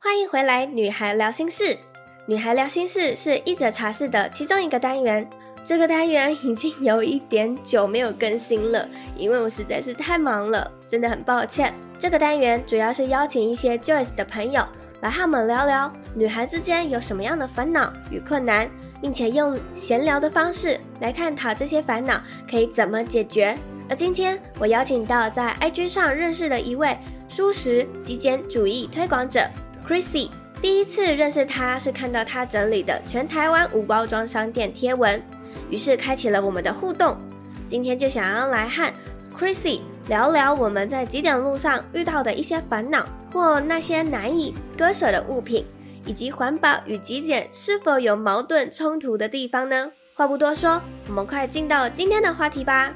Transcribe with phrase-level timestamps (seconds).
[0.00, 1.76] 欢迎回来，女孩聊心事。
[2.26, 5.28] 女孩聊心事是一则茶室的其中一个单元。
[5.64, 11.74] 这个单元已经有一点久没有更新了，因为我实在是太忙了，真的很抱歉。
[11.98, 14.64] 这个单元主要是邀请一些 Joyce 的朋友
[15.00, 18.70] 来和我们聊聊女孩之间有什么样的烦恼与困难，
[19.02, 23.58] 并且用闲聊的方式来探讨这些烦恼可以怎么解决。
[23.90, 26.96] 而今天我邀请到在 IG 上认识的一位
[27.28, 29.44] 蔬食极简主义推广者
[29.88, 30.28] Chrissy，
[30.60, 35.20] 第一次认识她是看到她整理的全台湾无包装商店贴文。
[35.70, 37.16] 于是开启了我们的互动，
[37.66, 38.92] 今天就想要来和
[39.34, 45.64] Chrissy 聊聊我们在极简路上遇到的一些烦恼，或那些难以割舍的物品，
[46.04, 49.90] 以及环保与极简是否有矛盾冲突的地方呢？
[50.12, 52.92] 话不多说，我们快进到今天的话题吧。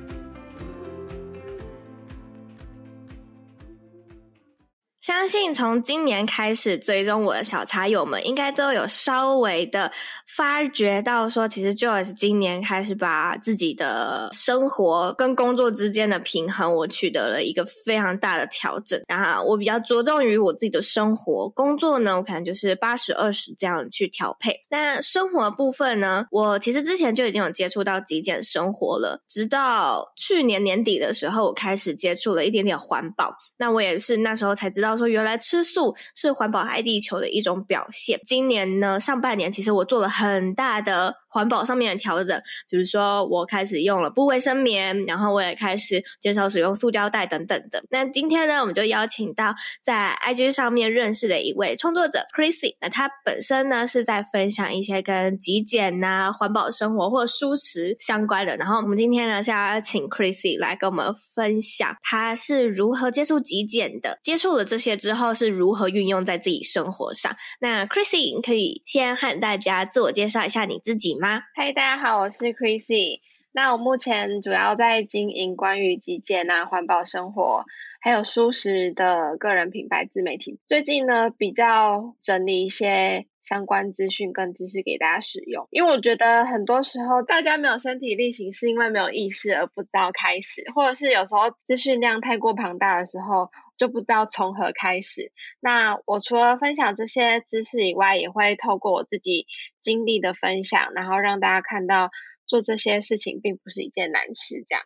[5.03, 9.91] 相信从今年开始追踪我的小茶友们，应该都有稍微的
[10.29, 19.03] 发觉到，说其实 Joyce 今年开始把自己的生活跟工作之间的平衡，我取得了一个非常大的调整。
[19.09, 24.55] 然后我比较着重于我自己的生活，工作呢，我可能就是八十二十这样去调配。
[24.71, 33.35] 那生活部分呢，我其实之前就已经有接触到极简生活了，直到去年年底的时候，我开始接触了一点点环保。
[33.59, 38.21] 那我也是那时候才知道，说原来吃素是环保爱地球的一种表现。
[38.25, 47.83] 今年呢，上半年其实我做了很大的环保上面的调整，比如说我开始用了布卫生棉，然后我也开始减少使用塑胶袋等等的。
[47.91, 58.57] 那今天呢，我们就邀请到在 IG 上面认识的一位创作者 Chrissy，那他本身呢是在分享一些跟极简呐、环保生活或舒适相关的。
[58.59, 67.35] 然后我们今天呢是要请 Chrissy 来跟我们分享他是如何接触极简的，接触了这些之后是如何运用在自己生活上。
[67.61, 71.45] 那 Chrissy，可以先和大家自我介绍一下你自己吗？
[71.55, 73.21] 嗨大家好，我是 Chrissy。
[73.53, 77.65] 那我目前主要在经营关于极简啊、环保生活，
[78.01, 80.59] 还有舒适的个人品牌自媒体。
[80.67, 93.53] 最近呢，比较整理一些相关资讯跟知识给大家使用，因为我觉得很多时候大家没有身体力行，是因为没有意识而不知道开始，或者是有时候资讯量太过庞大的时候。
[93.77, 95.33] 就不知道从何开始。
[95.61, 99.47] 那我除了分享这些知识以外，也会透过我自己
[99.81, 102.11] 经历的分享，然后让大家看到
[102.47, 104.65] 做这些事情并不是一件难事。
[104.67, 104.85] 这样，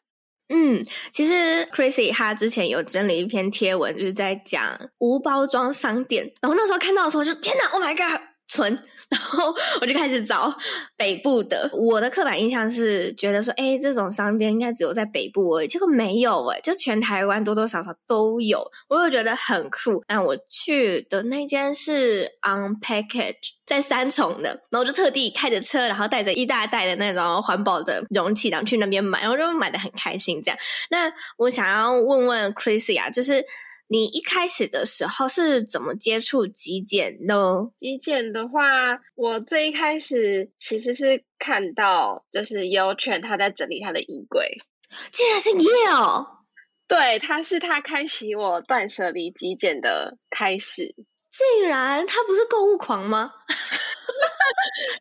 [0.48, 6.32] 嗯，其实 Chrissy 她之前有整理一篇贴文，就是在讲无包装商店。
[6.41, 8.20] 然后那时候看到的时候就，就天哪，Oh my God，
[8.56, 8.82] 存。
[9.08, 10.52] 然后我就开始找
[10.96, 11.70] 北部的。
[11.72, 15.68] 我的刻板印象是觉得说，哎，这种商店应该只有在北部而已。
[15.68, 18.68] 结果没有诶，就全台湾多多少少都有。
[18.88, 20.02] 我就觉得很酷。
[20.08, 24.60] 那我去的那间是 Unpackage，在三重的。
[24.70, 30.42] 然后就特地开着车，然后带着一大袋的那种环保的容器，然后去那边买，然后就买得很开心。
[30.42, 30.58] 这样。
[30.90, 33.44] 那我想要问问 Chrissy 啊，就是。
[33.88, 37.70] 你一开始的时候是怎么接触极简呢？
[37.78, 44.58] 极简的话，我最一开始其实是看到就是 Yo-Chen 他在整理他的衣柜，
[45.12, 46.26] 竟然是 Yo，
[46.88, 50.94] 对，他是他开启我断舍离极简的开始。
[51.30, 53.30] 竟然他不是购物狂吗？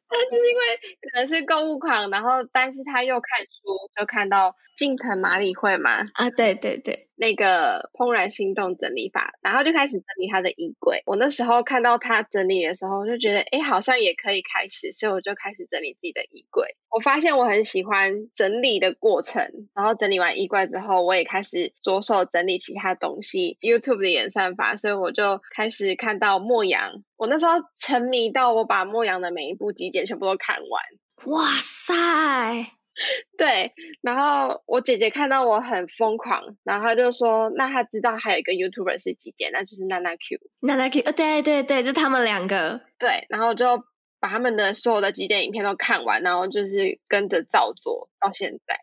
[0.10, 7.08] 他就是因为可能是购物狂，然后但是他又看书，就看到近藤麻里惠吗，啊，对对对。
[7.18, 11.02] 那个怦然心动整理法，然后就开始整理他的衣柜。
[11.06, 16.76] 我那时候看到他整理的时候，就觉得哎，好像也可以开始，所以我就开始整理自己的衣柜。
[16.90, 23.58] 我发现我很喜欢整理的过程，然后整理完衣柜之后，我也开始着手整理其他东西。
[23.62, 27.02] YouTube 的演算法，所以我就开始看到莫阳。
[27.16, 30.84] 我那时候沉迷到我把莫阳的每一部集简全部都看完。
[31.28, 32.75] 哇塞！
[33.38, 42.82] 对，然后我姐姐看到我很疯狂，然后她就说：“那她知道还有一个 YouTuber 是极简，那就是娜娜 Q。”娜娜 Q，呃，对对对，就他们两个。
[42.98, 43.84] 对，然后就
[44.20, 48.80] 把他们的所有的极简影片都看完，然后就是跟着照做到现在。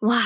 [0.00, 0.16] 哇，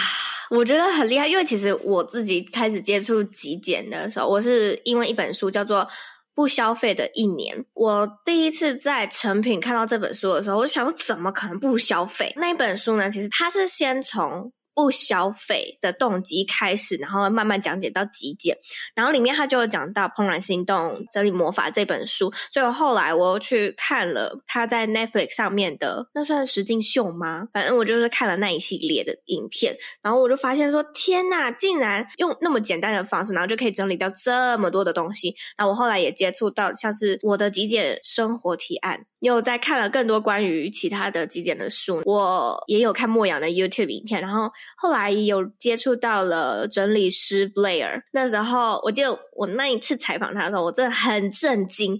[0.50, 5.88] 我觉得很厉害，因为其实我自己开始接触极简的时候，我是因为一本书叫做。
[6.34, 12.32] 不消费的一年，我第一次在成品看到这本书的时候，我想说，怎么可能不消费？
[12.36, 13.10] 那一本书呢？
[13.10, 18.56] 其实它是先从不消费的动机开始，然后慢慢讲解到极简，
[18.94, 27.48] 然后里面他就有讲到《怦然心动整理魔法》这本书，所以后来我又去看了他在 Netflix 上面的，那算是实境秀吗？
[27.52, 35.34] 反正我就是看了那一系列的影片，然后我就发现说，天呐，竟然用那么简单的方式，然后就可以整理掉这么多的东西。
[35.56, 39.06] 然后我后来也接触到像是我的极简生活提案。
[39.20, 48.02] 又在看了更多关于其他的极简的书，我也有看莫阳的 YouTube 影片，然后后来有接触到了整理师 Blair。
[48.12, 51.98] 那时候，我记得我那一次采访他的时候，我真的很震惊。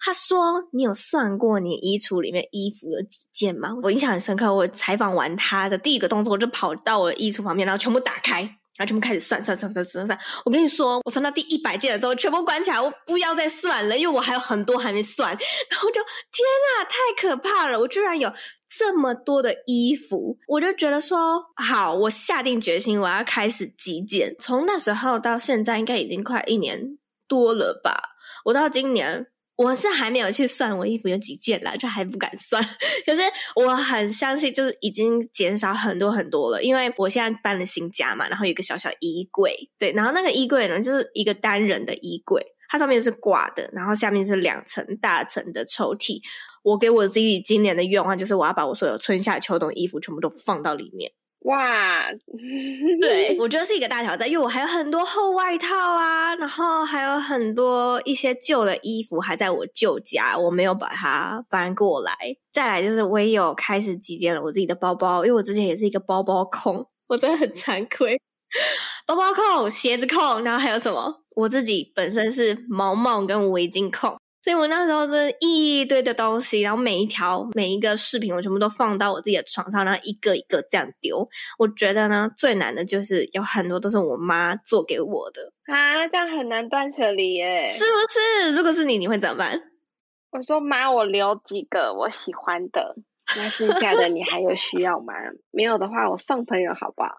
[0.00, 4.54] 他说：“你有算过你衣橱里面衣服有几件吗？”我印象很深刻。
[4.54, 8.42] 我采访完他的第一个动作，我就跑到我的衣橱旁边，然后全部打开。
[8.76, 15.30] 然后全部开始算算算算算算，我跟你说，我算到第一百件的时候，全部关起来，我不要再算了，因为我还有很多还没算。
[15.70, 16.44] 然后就天
[16.76, 17.78] 哪，太可怕了！
[17.78, 18.28] 我居然有
[18.78, 24.34] 这么多的衣服，我就觉得说好，我下定决心，我要开始极简。
[24.38, 26.98] 从那时候到现在，应该已经快一年
[27.28, 28.10] 多了吧？
[28.46, 29.26] 我到今年。
[29.56, 32.60] 我是还没有去算我衣服有几件啦，就还不敢算。
[33.06, 33.22] 可是
[33.54, 46.20] 我很相信，就是已经减少很多很多了，因为我现在搬了新家嘛，然后有一个小小衣柜，对，然后那个衣柜呢，就是一个单人的衣柜，它上面是挂的，然后下面是两层大层的抽屉。
[46.62, 51.12] 我给我自己今年的愿望就是，我要把我所有春夏秋冬衣服全部都放到里面。
[51.40, 52.06] 哇，
[53.02, 62.16] 对，我觉得是一个大挑战，因为我还有很多厚外套啊，然后还有很多一些旧的衣服还在我旧家，我没有把它搬过来。
[62.50, 68.18] 再来就是我也有开始极简了我自己的包包，因为我之前也是一个包包控，我真的很惭愧，
[69.06, 71.23] 包包控、鞋子控，然后还有什么？
[71.34, 74.16] 我自己本身是毛毛跟围巾控。
[74.42, 81.26] 所以我那时候是一堆的东西，然后每一条每一个饰品，我全部都放到我自己的床上，然后一个一个这样丢。
[81.58, 88.54] 我觉得呢，最难的就是有很多都是我妈做给我的啊，这样很难断舍离耶，是不是？
[88.54, 89.58] 如果是你，你会怎么办？
[90.30, 92.96] 我说妈，我留几个我喜欢的，
[93.36, 95.14] 那剩下的你还有需要吗？
[95.50, 97.10] 没有的话，我送朋友好不好？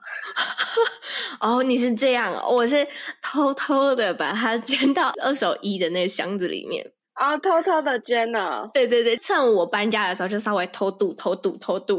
[1.42, 2.88] 哦，你是这样，我是
[3.22, 6.92] 偷偷的把它 捐到二手衣的那个箱子里面。
[7.16, 8.70] 啊、哦，偷偷的捐了。
[8.74, 11.98] 对对对，趁我搬家的时候就稍微偷渡、偷渡、偷渡、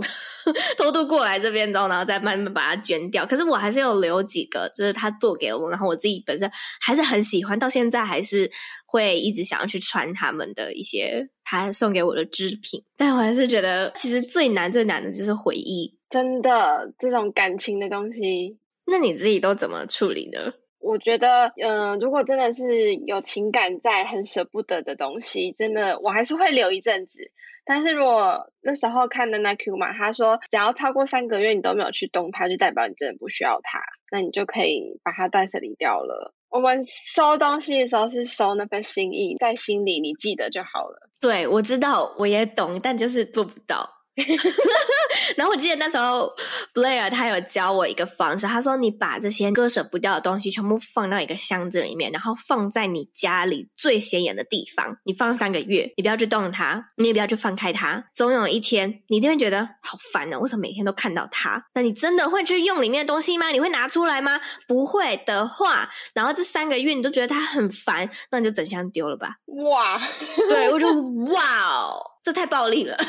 [0.77, 3.25] 偷渡过来这边之后，然后再慢慢把它捐掉。
[3.25, 6.51] 可是我还是有留几个，就是他做给我，然后我自己本身
[6.83, 8.51] 还是很喜欢，到现在还是
[8.85, 12.83] 会一直想要去穿他们的一些他送给我的织品。
[12.99, 18.59] 但我还是觉得，其实最难最难的就是回忆，真的这种感情的东西。
[18.87, 20.53] 那你自己都怎么处理呢？
[20.87, 27.33] 我觉得，嗯、如果真的是有情感在，很舍不得的东西，真的我还是会留一阵子。
[27.65, 33.81] 但是如果那时候看的那 Q 嘛，他说只要超过三个月你都没有去动它，就代表你真的不需要它，
[34.13, 36.33] 那你就可以把它断舍离掉了。
[36.49, 41.11] 我们收东西的时候是收那份心意，在心里你记得就好了。
[41.21, 43.96] 对，我知道，我也懂，但就是做不到。
[45.37, 46.33] 然后我记得那时候
[46.73, 61.63] Blair 他有教我一个方式，他说你把这些割舍不掉的东西全部放到一个箱子里面，然后放在你家里最显眼的地方，你放三个月，你不要去动它，你也不要去放开它，总有一天你一定会觉得好烦哦，为什么每天都看到它？
[61.75, 63.49] 那你真的会去用里面的东西吗？
[63.49, 64.41] 你会拿出来吗？
[64.67, 69.37] 不会的话，然后这三个月你都觉得它很烦，那你就整箱丢了吧。
[69.47, 70.01] 哇，
[70.49, 70.89] 对，我就
[71.33, 72.97] 哇哦，这太暴力了。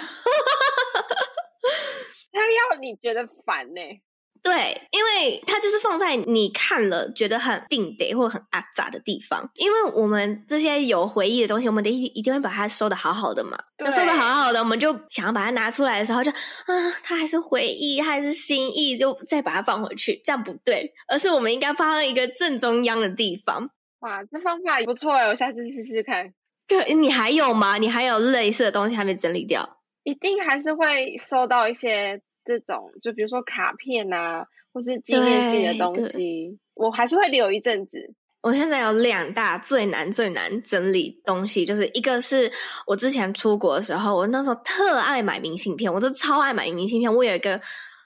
[2.31, 3.99] 他要你觉得烦呢、欸？
[4.43, 9.49] 对，因为它就是放在你看了觉得很定得或者很阿杂的地方。
[9.55, 13.57] 因为我们这些有回忆的东西，我们得一一定会把它收的好好的嘛。
[13.89, 20.93] 收的好好的，我们就想要把它拿出来的时候就，就啊，它还是回忆，它还是心意，就再把它放回去，这样不对。
[21.07, 23.67] 而是我们应该放在一个正中央的地方。
[24.01, 26.31] 哇，这方法也不错哎，我下次试试看。
[26.67, 27.77] 对，你还有吗？
[27.77, 29.77] 你还有类似的东西还没整理掉？
[30.03, 38.13] 一定还是会收到一些这种，就比如说卡片啊，或是纪念性的东西，我还是会留一阵子。
[38.41, 42.49] 我现在有两大最难最难整理东西，就是一个是
[42.85, 47.13] 我之前出国的时候，我那时候特爱买明信片，我都超爱买明信片。
[47.13, 47.59] 我有一个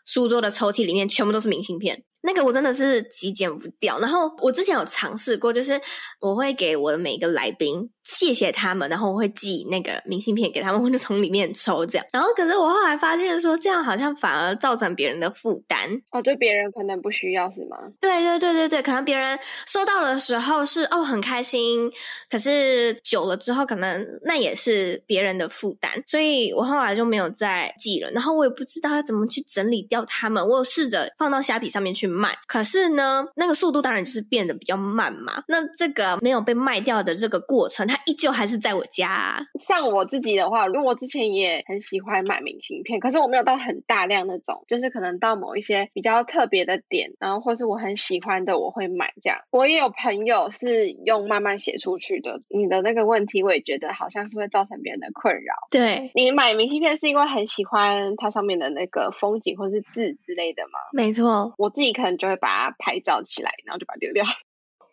[0.06, 4.00] 书桌的抽屉里面全部都是明信片，那个我真的是极简不掉。
[4.00, 5.80] 然后我之前有尝试过，就是
[6.20, 12.08] 我会给我的每一个来宾谢谢他们，然后我会寄那个明信片给他们，我就从里面抽这样。
[12.12, 15.90] 然后可是我后来发现说，这样好像反而造成别人的负担。
[16.12, 17.78] 哦，对，别人可能不需要是吗？
[18.00, 19.38] 对对对对对，可能别人
[19.68, 21.92] 收到的时候是哦很开心，
[22.30, 28.10] 可是久了之后可能那也是别人的负担，所以我后来就没有再寄了。
[28.12, 35.44] 然后我也不知道要怎么去整理掉它们，我有试着放到虾皮上面去卖，可是呢，那个速度当然就是变得比较慢嘛。
[35.48, 39.40] 那这个没有被卖掉的这个过程，它依旧还是在我家啊。
[39.60, 49.40] 像我自己的话，如果我之前也很喜欢买明信片，可是我没有到很大量那种，就是可能到某一些比较特别的点，然后或是我很喜欢的，我会买这样。
[49.52, 52.42] 我也有朋友是用慢慢写出去的。
[52.50, 55.54] 你的那个问题，我也觉得好像是会造成别人的困扰。
[55.70, 60.80] 对，你买明信片是因为很喜欢它上面的那个风景或是字之类的吗？
[60.94, 64.26] 没错，我自己可能就会把它拍照起来，然后就把它丢掉。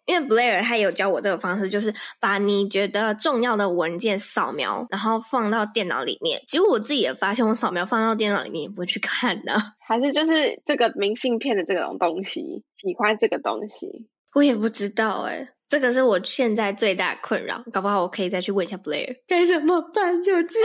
[0.07, 6.43] 因为 Blair 他有教我这个方式，就是把你觉得重要的文件扫描，然后放到电脑里面。
[6.47, 9.55] 结果我自己也发现，我扫描放到电脑里面也不会去看的。
[9.87, 15.49] 还是就是这个明信片的这种东西，喜欢这个东西，我也不知道哎、欸。
[15.69, 20.19] 这个是我现在最大的困扰，搞不好我可以再去问一下 Blair 该怎么办？
[20.23, 20.59] 求救！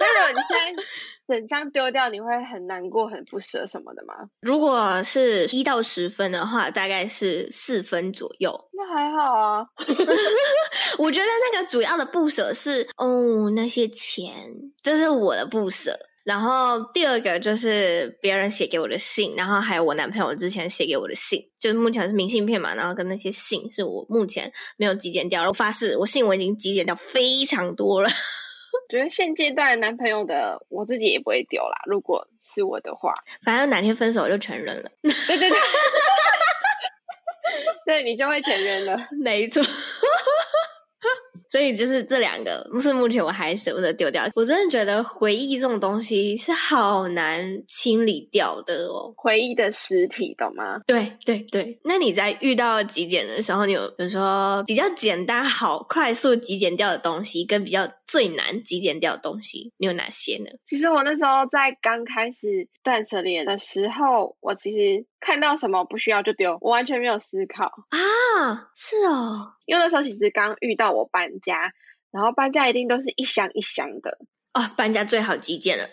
[0.00, 0.82] 那你现在
[1.28, 4.14] 整张丢掉，你会很难过、很不舍什么的吗？
[4.40, 8.68] 如果是一到十分的话，大概是四分左右。
[8.72, 9.66] 那还好啊。
[10.98, 14.32] 我觉得那个主要的不舍是，哦，那些钱，
[14.82, 15.98] 这是我的不舍。
[16.24, 25.46] 然后第二个就是别人写给我的信，然后还有我男朋友之前写给我的信，就是目前是明信片嘛，然后跟那些信是我目前没有极简掉。
[25.46, 28.10] 我发誓，我信我已经极简掉非常多了。
[28.88, 34.90] 觉得现阶段男朋友的我自己也不会丢啦，如果是我的话，反正哪天分手就全扔了。
[35.02, 35.58] 对对对，
[37.84, 39.62] 对 你就会全扔了， 没错。
[41.50, 44.26] 所以就是这两个，不是目前我还舍不得丢掉。
[44.34, 50.80] 我真的觉得回忆这种东西是好难清理掉的哦，回忆的实体，懂吗？
[50.86, 51.78] 对对对。
[51.84, 60.50] 那你在遇到极简的时候，你有比如说比较简单、好快速极简掉的东西，跟比较最难极简掉的东西，你有哪些呢？
[60.66, 68.70] 其实我那时候在刚开始断舍离的时候，我其实看到什么不需要就丢，我完全没有思考啊。
[68.76, 69.54] 是哦。
[69.64, 71.72] 因为那时候其实刚遇到我搬家，
[72.12, 74.18] 然后搬家一定都是一箱一箱的
[74.54, 75.88] 哦，搬家最好极简了。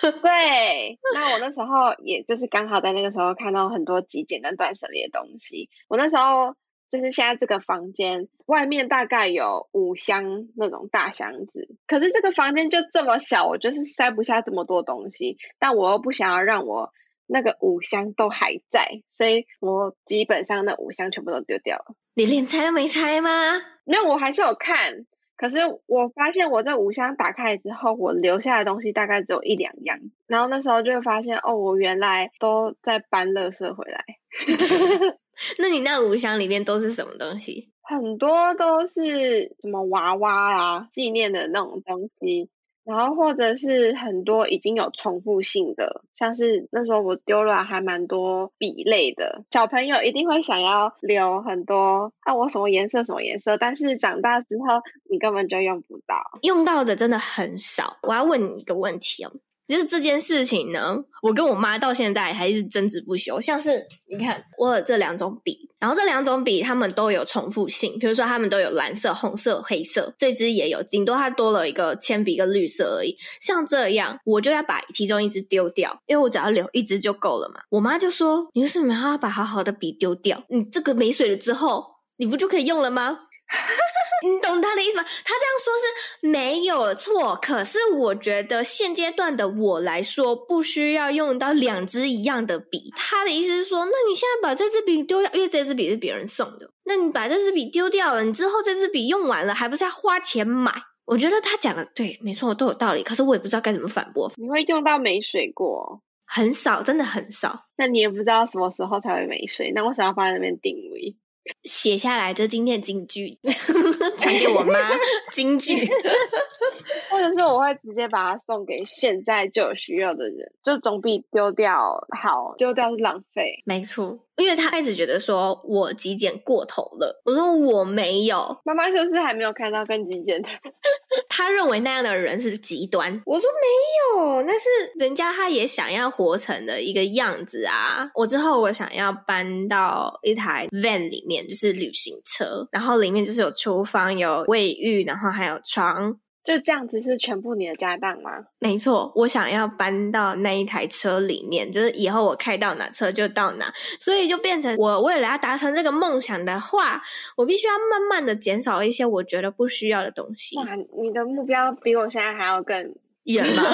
[0.00, 5.68] 对， 那我那时候也就是刚好在那个时候看到很多极简跟断舍离的东西。
[5.88, 6.54] 我那时候
[6.88, 16.92] 就是现在这个房间外面大概有五箱那种大箱子，可是这个房间就这么小，我就是塞不下这么多东西，但我又不想要让我
[17.28, 21.94] 那个五箱都还在，所以我基本上那五箱全部都丢掉了。
[22.14, 23.54] 你连拆都没拆吗？
[23.84, 25.06] 没有，我还是有看。
[25.36, 29.96] 可是我发现我这五箱打开之后，我留下的东西大概只有一两样。
[30.26, 34.04] 然后那时候就会发现，哦，我原来都在搬垃圾回来。
[35.58, 37.70] 那你那五箱里面都是什么东西？
[37.82, 42.50] 很多都是什么娃娃啊，纪念的那种东西。
[42.88, 54.80] 然后或者是很多已经有重复性的，像是那时候我丢了还蛮多笔类的，小朋友一定会想要留很多，啊我什么颜色什么颜色，但是长大之后
[55.10, 57.98] 你根本就用不到，用到的真的很少。
[58.02, 59.32] 我要问你一个问题哦。
[59.68, 63.38] 就是这件事情呢，我跟我妈到现在还是争执不休。
[63.38, 73.14] 像是你看，我有这两种笔，然后这两种笔它们都有重复性，比如说它们都有蓝色、红色、黑色，这支也有，顶多它多了一个铅笔跟绿色而已。
[73.40, 77.60] 像这样，我就要把其中一支丢掉，因为我只要留一支就够了嘛。
[77.68, 80.42] 我妈就说：“你为什么要把好好的笔丢掉？
[80.48, 81.84] 你这个没水了之后，
[82.16, 83.18] 你不就可以用了吗？”
[84.22, 85.04] 你懂他的意思吗？
[85.24, 92.92] 他这样说是没有错，可是我觉得现阶段的我来说，不需要用到两支一样的笔。
[92.96, 100.72] 他的意思是说，那你现在把这支笔丢掉，因为这支笔是别人送的，那你把这支笔丢掉了，你之后这支笔用完了，还不是要花钱买？
[101.06, 103.02] 我觉得他讲的对，没错，都有道理。
[103.02, 104.30] 可是我也不知道该怎么反驳。
[104.36, 106.02] 你会用到没水过？
[106.26, 107.58] 很少，真的很少。
[107.78, 111.16] 那你也不知道什么时候才会没水，那为什么要放在那边定位？
[111.64, 113.38] 写下来，这今天的金句，
[114.18, 114.78] 传给我妈。
[115.32, 115.74] 金句，
[117.10, 122.54] 或者是我会直接把它送给现在就有需要的人，就总比丢掉好。
[122.56, 124.20] 丢掉是浪费，没错。
[124.38, 128.56] 因为他一直觉得说我极简过头了，我说我没有。
[128.64, 130.48] 妈妈是不是还没有看到更极简的？
[131.28, 133.20] 他认为那样的人是极端。
[133.26, 134.68] 我说没有，那是
[134.98, 138.10] 人家他也想要活成的一个样子啊。
[138.14, 146.18] 我之后我想要搬到一台 van 里面，就是旅行车，然后里面就是有厨房、有卫浴，然后还有床。
[146.44, 148.30] 就这样子是全部你的家当吗？
[148.58, 157.02] 没错，我想要搬到那一台车里面，就是以后我开到哪车就到哪，所以就变成我为了要达成这个梦想的话，
[157.36, 160.56] 我必须要慢慢的减少一些我觉得不需要的东西。
[160.56, 160.64] 哇，
[161.02, 163.62] 你的目标比我现在还要更 远吗？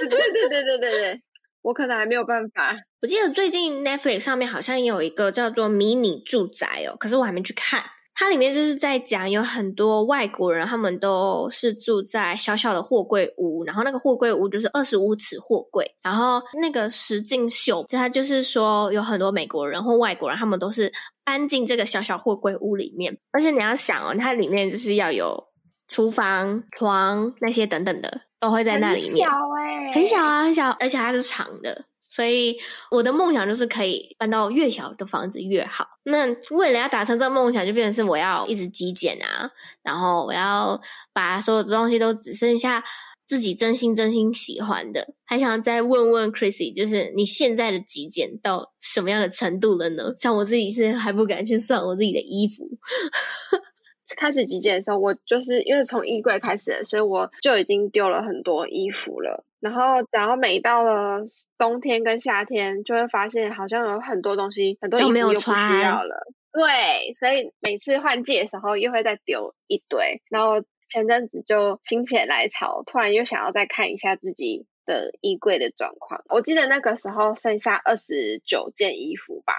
[0.00, 1.22] 对对对对对对对，
[1.62, 2.74] 我可能还没有办法。
[3.02, 7.82] 我记得最近 Netflix 上面好像也有一个叫做迷你住宅哦，可是我还没去看。
[8.16, 20.92] 它里面就是在讲有很多外国人，他们都是住在小小的货柜屋，然后那个货柜屋就是二十五尺货柜，然后那个石敬秀，就他就是说有很多美国人或外国人，他们都是
[21.24, 25.48] 搬进这个小小货柜屋里面，而且你要想哦，它里面就是要有
[25.88, 31.84] 厨房、床那些等等的，都会在那里面，很小欸，很小啊，很小，而且它是长的。
[32.14, 32.56] 所以
[32.92, 35.84] 我的梦想就是可以搬到越小的房子越好。
[36.04, 39.50] 那为了要达成这个梦想，就变成是我要一直极简啊，
[39.82, 40.80] 然后我要
[41.12, 42.84] 把所有的东西都只剩下
[43.26, 45.14] 自己真心真心喜欢的。
[45.24, 50.12] 还想再问问 Chrissy，就是你现在的极简到什么样的程度了呢？
[50.16, 52.68] 像我自己是还不敢去算我自己的衣服。
[54.16, 59.44] 开始极简的时候，我就是因为从衣柜开始，所以我就已经丢了很多衣服了。
[59.64, 61.22] 然后，然后每到了
[61.56, 66.26] 冬天跟夏天，就会发现好像有很多东西，很多衣服又不需要了。
[66.52, 70.20] 对，所以每次换季的时候，又会再丢一堆。
[70.28, 76.22] 然后前阵子就心血来潮，突然又想要再看一下自己的衣柜的状况。
[76.28, 79.54] 我记得那个时候剩下二十九件衣服吧，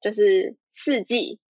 [0.00, 1.40] 就是四季。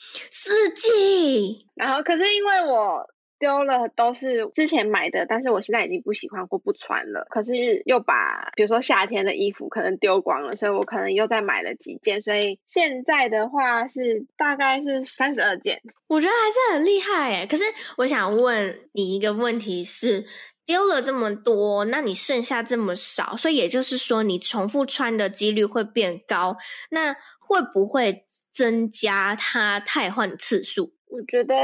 [0.00, 3.04] 四季，然后可是因为我
[3.38, 7.26] 丢了都是之前买的，但是我现在已经不喜欢或不穿了。
[7.30, 15.80] 可是又把比如说夏天的衣服可能丢光了，所以我可能又再买了几件，所以现在的话是大概是三十二件。
[16.06, 17.46] 我觉得还是很厉害诶。
[17.46, 17.64] 可是
[17.96, 20.24] 我想问你一个问题是，
[20.66, 26.56] 丢了这么多，那你剩下这么少，所以也就是说你重复穿的几率会变高，
[26.90, 28.24] 那会不会？
[28.50, 31.54] 增加它汰换次数，我觉得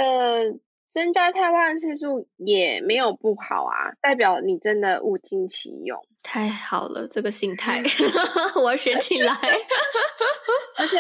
[0.95, 5.99] 增加汰换次数也没有不好啊，代表你真的物尽其用。
[6.23, 7.83] 太好了，这个心态
[8.63, 9.35] 我要学起来。
[10.77, 10.99] 而且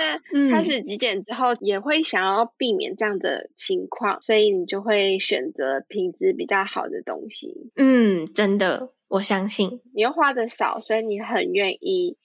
[0.51, 7.71] 开始极简之后，也会想要避免这样的情况，所以你就会选择品质比较好的东西。
[7.77, 12.17] 嗯，真的，我相信你又花的少，所以你很愿意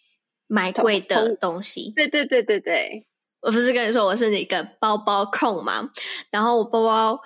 [0.48, 1.94] 买贵的东西。
[1.96, 3.06] 对对对对对。
[3.42, 5.90] 我不是跟你说我是那个包包控吗？
[6.30, 7.20] 然后我包包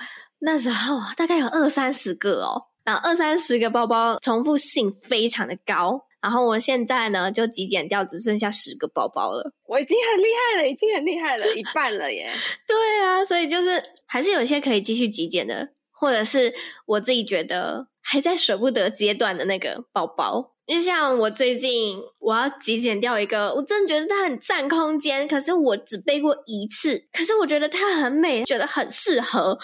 [0.45, 6.01] 那时候大概有二三十个哦，然后二三十个包包重复性非常的高。
[6.21, 9.53] 然后我现在呢就极简掉，只剩下十个包包了。
[9.67, 12.29] 我已经很厉害了，已经很厉害了，一半了耶。
[12.67, 16.53] 对啊，所以就是还是有一些可以继续极简的，或者是
[16.85, 20.51] 我自己觉得还在舍不得阶段的那个包包。
[20.65, 29.59] 就像我最近我要极简掉一个，我真的觉得它很占空间，可是我只背过一次，可是我觉得它很美，觉得很适合。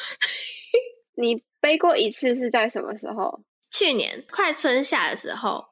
[1.19, 3.41] 你背过一次是在什么时候？
[3.69, 5.65] 去年快春夏的时候。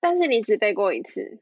[0.00, 1.40] 但是你只背过一次，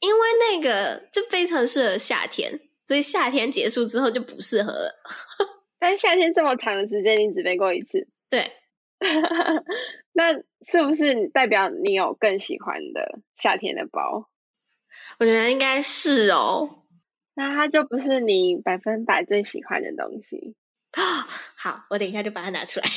[0.00, 4.94] 因为那个就非常适合夏天，所以夏天结束之后就不适合了。
[5.78, 8.50] 但夏天这么长的时间，你只背过一次，对。
[10.12, 10.32] 那
[10.66, 14.30] 是不是代表你有更喜欢的夏天的包？
[15.18, 16.84] 我觉得应该是哦。
[17.34, 20.56] 那它就不是你百分百最喜欢的东西。
[21.58, 22.86] 好，我等一下就把它拿出来。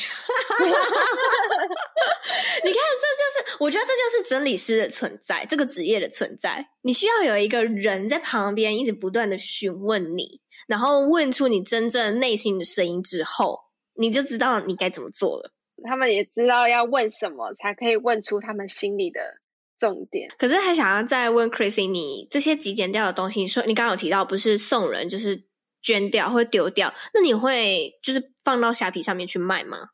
[2.62, 6.64] 你看，这就是我觉得这就是整理师的存在，这个职业的存在。
[6.82, 13.58] 你需要有一个人在旁边，一直不断的询问你，然后问出你真正内心的声音之后，
[13.94, 15.52] 你就知道你该怎么做了。
[15.88, 19.20] 他们也知道要问什么，才可以问出他们心里的
[19.78, 20.30] 重点。
[20.38, 25.42] 可是还想要再问 Chrissy，你这些极简掉的东西，你说你刚刚有提到不是送人就是
[25.82, 29.90] 捐掉或丢掉，那你会就是放到虾皮上面去卖吗？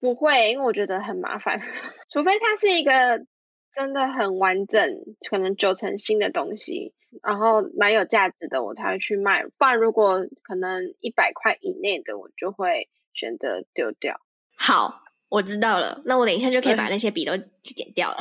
[0.00, 1.60] 不会，因为我觉得很麻烦。
[2.10, 3.24] 除非它是一个
[3.72, 4.98] 真的很完整，
[5.30, 6.92] 可能九成新的东西，
[7.22, 9.44] 然后蛮有价值的，我才会去卖。
[9.44, 14.20] 不然如果可能一百块以内的，我就会选择丢掉。
[14.56, 15.03] 好。
[15.34, 18.16] 我知道了，那我等一下就可以把那些笔都剪掉了。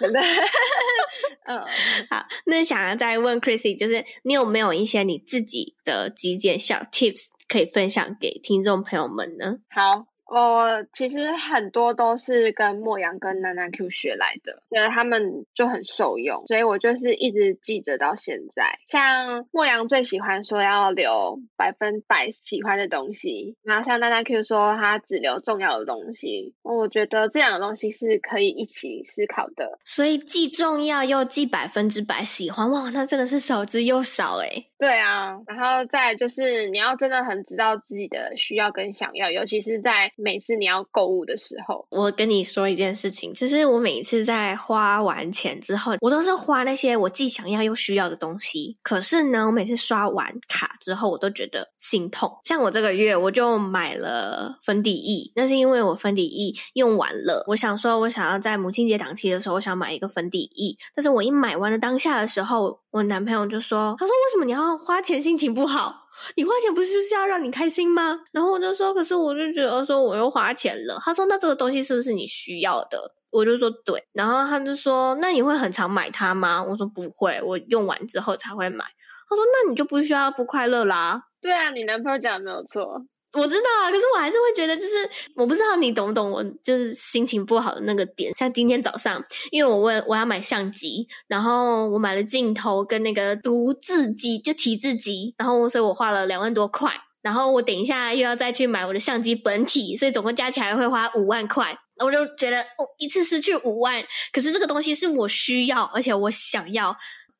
[1.46, 1.60] 嗯，
[2.08, 9.58] 好，那想要再问 Chrissy，就是你有没有一些你自己的极简小 tips 可以分享给听众朋友们呢？
[9.68, 18.78] 好，我其实很多都是跟莫阳跟娜娜 Q 学来的，觉得他们就很受用，所以我就是一直记着到现在。
[18.88, 26.54] 像莫阳最喜欢说要留百分百喜欢的东西，然后像娜娜 Q 说他只留重要的东西。
[26.62, 34.66] 我觉得这两个东西是可以一起思考的，所以既重要又既百分之百喜欢，哇，那真的是少之又少诶。
[34.84, 41.86] 对啊，然后再就是你要真的很知道自己的需要跟想要，尤其是在每次你要购物的时候。
[41.88, 48.76] 我跟你说一件事情，就是我每一次在花完钱之后，我都是花那些我既想要又需要的东西。
[48.82, 52.30] 可是呢，我每次刷完卡之后，我都觉得心痛。
[52.44, 57.42] 像我这个月我就买了粉底液，那是因为我粉底液用完了。
[57.46, 68.20] 我想说，我想要在母亲节档期的时候，我想买一个粉底液，但是我一买完了当下的时候，我男朋友就说：“他说为什么你要？”花钱心情不好，你花钱不是就是要让你开心吗？
[68.30, 70.96] 然后我就说，可是我就觉得说我又花钱了。
[71.04, 73.12] 他说，那这个东西是不是你需要的？
[73.30, 74.00] 我就说对。
[74.12, 76.62] 然后他就说，那你会很常买它吗？
[76.62, 78.84] 我说不会，我用完之后才会买。
[79.28, 81.20] 他说，那你就不需要不快乐啦。
[81.40, 83.02] 对啊，你男朋友讲的没有错。
[83.34, 88.32] 我知道啊，可是我还是会觉得，就是我不知道你懂不懂我，就是心情不好的那个点。
[88.34, 96.92] 像今天早上，因为我问我要买相机，然后我买了镜头跟那个读字机，就提字机，然后所以我花了两万多块。
[97.22, 101.74] 然后我等一下又要再去买我的相机本体，所以总共加起来会花五万块。
[102.04, 106.94] 我就觉得哦，一次失去五万，可是这个东西是我需要，而且我想要。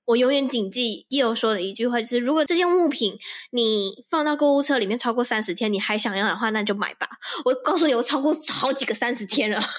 [0.07, 3.17] 我永远谨记 Gio 说的一句话，就是如果这件物品
[3.53, 7.09] 你放到购物车里面超过三十天，你还想要的话，那就买吧。
[7.45, 9.71] 我告诉你，我超过好几个三十天了， 就是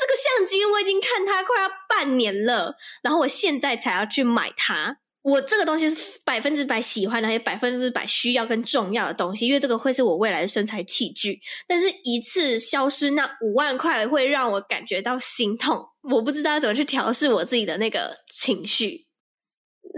[0.00, 4.98] 这个相机，我已经看它快要半年了，然后我现在才要去买它。
[5.22, 11.40] 我这个东西是百分之百喜欢的，也百分之百需要跟重要的东西，因为这个会是我未来的生财器具。
[11.66, 15.84] 但是一次消失那五万块，会让我感觉到心痛。
[16.12, 19.05] 我不知道怎么去调试我自己的那个情绪。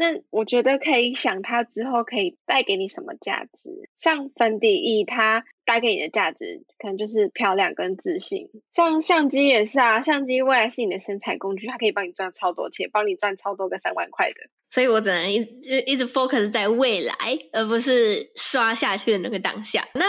[0.01, 8.49] 那我觉得可以想它之后可以带给你什么价值，像粉底液，它带给你的价值可能就是漂亮跟自信。
[8.73, 14.37] 像相机也是啊，相机未来是你的生财工具，它可以帮你赚超多钱，帮你赚超多个三万块的。
[14.71, 17.15] 所以我只能一就一直 focus 在未来，
[17.53, 19.85] 而不是刷下去的那个当下。
[19.95, 20.05] 那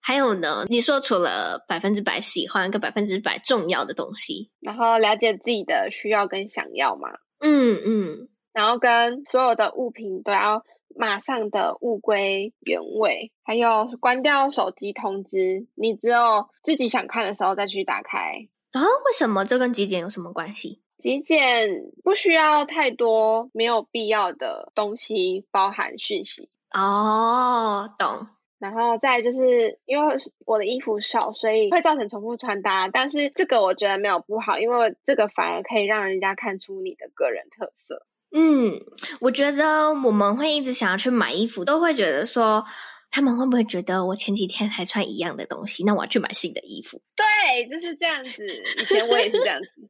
[0.00, 0.64] 还有呢？
[0.68, 7.08] 你说除了百分之百喜欢跟百分之百重要的东西，然后了解自己的需要跟想要嘛？
[7.40, 8.28] 嗯嗯。
[8.54, 10.64] 然后跟所有的物品都要
[10.96, 18.48] 马上的物归原位，还有关掉手机通知，你只有自己想看的时候再去打开。
[18.72, 20.80] 啊，为什么这跟极简有什么关系？
[20.98, 26.48] 极简不需要太多没有必要的东西包含讯息。
[26.70, 28.28] 哦，懂。
[28.60, 32.88] 然后再就是因为我的衣服少，所以会造成重复穿搭。
[32.88, 38.06] 但是这个我觉得没有不好，因为这个反而可以让人家看出你的个人特色。
[38.36, 38.80] 嗯，
[39.20, 42.64] 我觉得我们会一直想要去买衣服，都会觉得说，
[43.08, 47.00] 他们会不会觉得我前几天还穿一样的东西，那我要去买新的衣服？
[47.14, 48.44] 对，就是这样子。
[48.80, 49.88] 以前我也是这样子。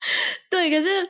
[0.48, 1.06] 对，可是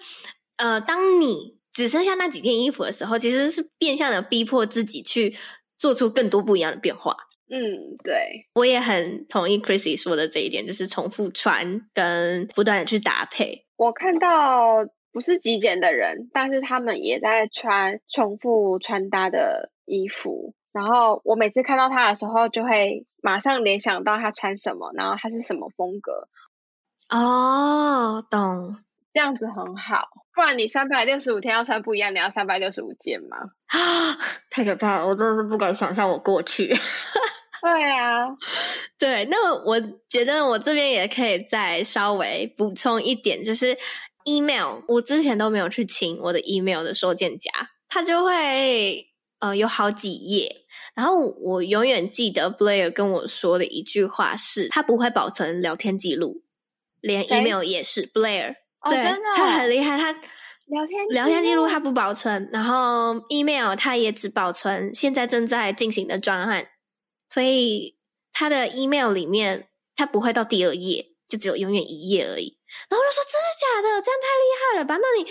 [0.57, 5.37] 呃，当你只剩下那几件衣服的时候，其实是变相的逼迫自己去
[5.79, 7.17] 做出更多不一样的变化。
[7.49, 13.65] 嗯，对，我也很同意 Chrissy 说的这一点，就是重复穿跟不断的去搭配。
[13.77, 14.85] 我看到。
[15.15, 20.55] 不是极简的人，但是他们也在穿重复穿搭的衣服。
[20.73, 26.27] 然后我每次看到他的时候，就会马上联想到他穿什么，然后他是什么风格。
[27.09, 28.77] 哦，懂，
[29.13, 30.09] 这样子很好。
[30.35, 33.37] 不然你三百六十五天要穿不一样，你要三百六十五件吗？
[33.69, 33.79] 啊，
[34.51, 35.07] 太可怕了！
[35.07, 36.67] 我真的是不敢想象我过去。
[37.63, 38.27] 对啊，
[38.99, 39.25] 对。
[39.31, 43.79] 那我觉得我这边也可以再稍微补充一点，就是。
[44.25, 47.51] Email 我之前都没有去清我的 email 的收件夹，
[47.89, 49.07] 它就会
[49.39, 50.65] 呃有好几页。
[50.95, 56.43] 然后我永远记得 Blair 跟我说的一句话是，他不会保存聊天记录，
[57.01, 58.57] 连 email 也是 Blair。
[58.81, 60.13] 哦，对，真的，他很厉害，他
[60.67, 66.69] 聊天聊天记录他不保存，然后 email 他也只保存现在正在进行的专案，
[67.29, 67.97] 所以
[68.33, 72.59] 他的 email 里面他不会到第二页，就只有永远一页而已。
[72.89, 74.03] 然后我就说：“真的假的？
[74.03, 74.97] 这样太厉害了吧？
[74.97, 75.31] 那你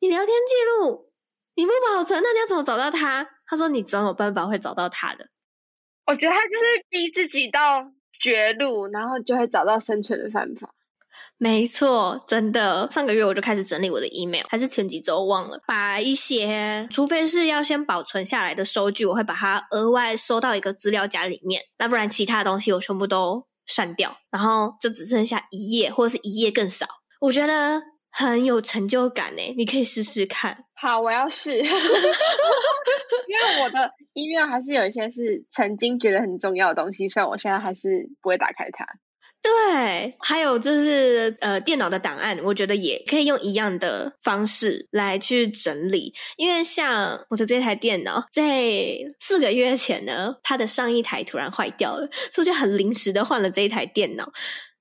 [0.00, 1.12] 你聊天记录
[1.54, 5.28] 你不保存，那你要怎么找到他？”他说：“你总有办法会找到他的。”
[6.06, 10.74] 我觉得他就是逼自己到绝路，然后就会找到生存的办法。
[11.36, 12.88] 没错，真的。
[12.90, 21.62] 上个月我就开始整理我的 email，还是前几周忘了，把一些除非是要先保存下来的收据，我会把它额外收到一个资料夹里面。
[21.78, 23.49] 那不然其他的东西我全部都。
[23.70, 26.86] 删掉，然后就只剩下一页或者是一页更少。
[27.20, 27.80] 我觉得
[28.10, 30.64] 很有成就感诶，你可以试试看。
[30.74, 31.74] 好，我要试， 因为
[33.62, 38.86] 我的 email 还是有一些是曾经觉得很重要的东西，虽然我现在还是不会打开它。
[39.42, 46.12] 对，还有就是呃，电脑的档案，我觉得也可以用一样的方式来去整理。
[46.36, 48.62] 因为像我的这台电脑，在
[49.18, 54.30] 四个月前呢，它的上一台突然坏掉了，所以就很临时的换了这一台电脑。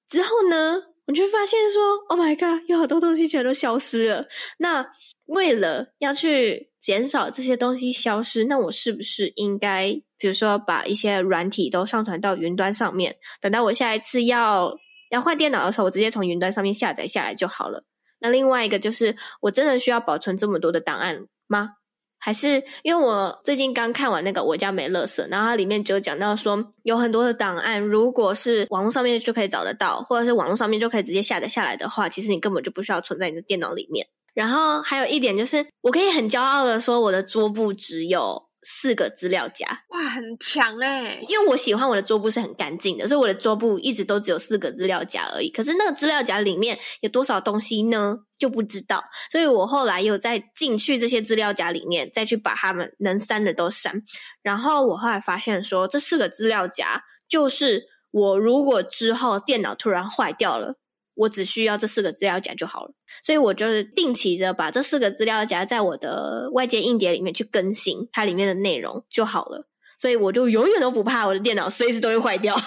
[0.07, 4.27] 之后呢，我就发现说，Oh my god，有好多东西全都消失了。
[4.57, 4.85] 那
[5.29, 10.01] 为了要去减少这些东西消失，那我是不是应该？
[10.17, 14.75] 比如说，把一些软体都上传到云端上面，等到我下一次要
[15.11, 17.85] 要换电脑的时候，我直接从云端上面下载下来就好了。
[18.19, 21.75] 那另外一个就是，我真的需要保存这么多的档案吗？
[22.17, 34.05] 还是因为我最近刚看完那个《我家没乐色》，然后它里面就讲到说，有很多的档案，如果是网络上面就可以找得到，或者是网络上面就可以直接下载下来的话，其实你根本就不需要存在你的电脑里面。
[34.33, 38.49] 然后还有一点就是，我可以很骄傲的说，我的桌布只有。
[38.61, 41.25] 四个资料夹，哇，很强诶！
[41.29, 45.49] 因为我喜欢我的桌布是很干净的，所以我的桌布一直都只有四个资料夹而已。
[45.49, 48.17] 可是那个资料夹里面有多少东西呢？
[48.37, 49.01] 就不知道。
[49.31, 54.03] 所以我后来又再进去这些资料夹里面，再去把它们能删的都删。
[54.43, 60.75] 然后我后来发现说，这四个资料夹就是我如果之后电脑突然坏掉了。
[61.19, 72.55] 我只需要这四个资料夹就好了，所以我就是定期的把这四个资料夹在我的外接硬碟里面去更新它里面的内容就好了，所以我就永远都不怕我的电脑随时都会坏掉。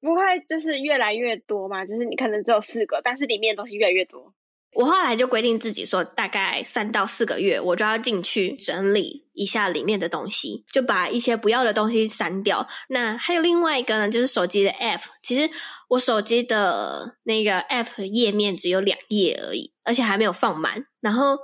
[0.00, 1.84] 不会就是越来越多嘛？
[1.86, 4.32] 就是你可能只有四个，但是里面的东西越来越多。
[4.74, 12.68] 我后来就规定自己说，大概三到四个月，我就要进去整理一下里面的东西，就把一些不要的东西删掉。
[12.88, 15.00] 那还有另外一个呢，就是手机的 App。
[15.22, 15.50] 其实
[15.88, 20.84] 我手机的那个 App 页面只有两页而已，而且还没有放满。
[21.00, 21.38] 然后，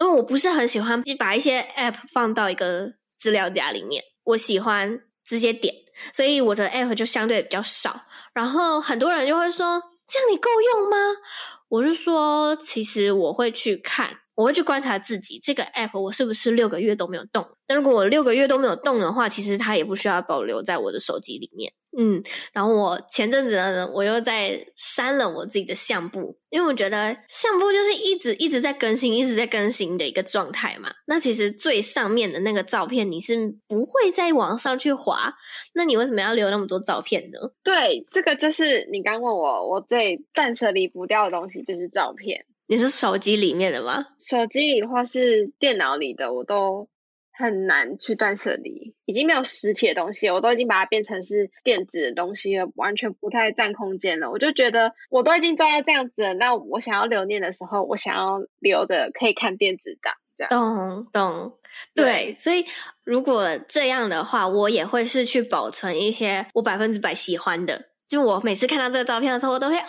[0.00, 5.74] 因为我不是很喜欢把一些 App 放到一个资料夹里面，我喜欢直接点，
[6.14, 8.02] 所以我的 App 就相对比较少。
[8.32, 10.96] 然后很多人就会说，这样你够用吗？
[11.68, 17.44] 我是说，其实我会去看，我会去观察自己这个 app，我是不是六个月都没有动？
[17.66, 21.72] 那如果我六个月都没有动的话，其实它也不需要保留在我的手机里面。
[21.98, 22.22] 嗯，
[22.52, 30.92] 然后我前阵子呢，我又在删了我自己的相簿，因为我觉得相簿就是一直一直在更新，一直在更新的一个状态嘛。
[31.08, 35.34] 那其实最上面的那个照片你是不会再往上去滑，
[35.74, 37.40] 那你为什么要留那么多照片呢？
[37.64, 42.46] 对，这个就是你刚问我，我最断舍离不掉的东西就是照片。
[42.68, 44.06] 你是手机里面的吗？
[44.24, 46.88] 手机里或是电脑里的，我都。
[47.40, 54.32] 很难去断舍离，已经没有实体的东西，我都已经把它变成是电子的东西了，完全不太占空间了。
[54.32, 60.50] 我就觉得我都已经做到这样子了，那我想要留念的时候，我想要留的可以看电子档，这样。
[60.50, 61.58] 懂懂，
[61.94, 62.64] 对，对，所以
[63.04, 67.90] 如果这样的话，我也会是去保存一些我百分之百喜欢的。
[68.08, 69.86] 就我每次看到这个照片的时候，我都会哦。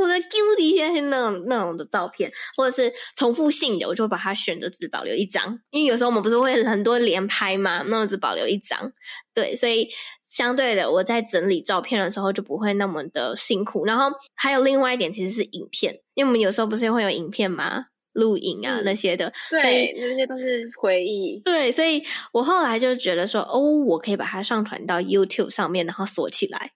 [0.00, 5.58] 我在丢一些那种那种的照片，或者是重复性的，我就会把它选择只保留一张。
[5.70, 8.92] 因为有时候我们不是会很多连拍嘛，那我只保留一张。
[9.34, 9.88] 对，所以
[10.22, 13.84] 相对的，我在整理照片的时候就不会那么的辛苦。
[13.84, 21.40] 然后还有另外一点，其实是影片，因为我们有时候不是会有影片吗，录影啊那些的，嗯、对，那些都是回忆。
[21.44, 26.72] 对，所以我后来就觉得说，哦，我可以把它上传到 YouTube 上面，然后锁起来。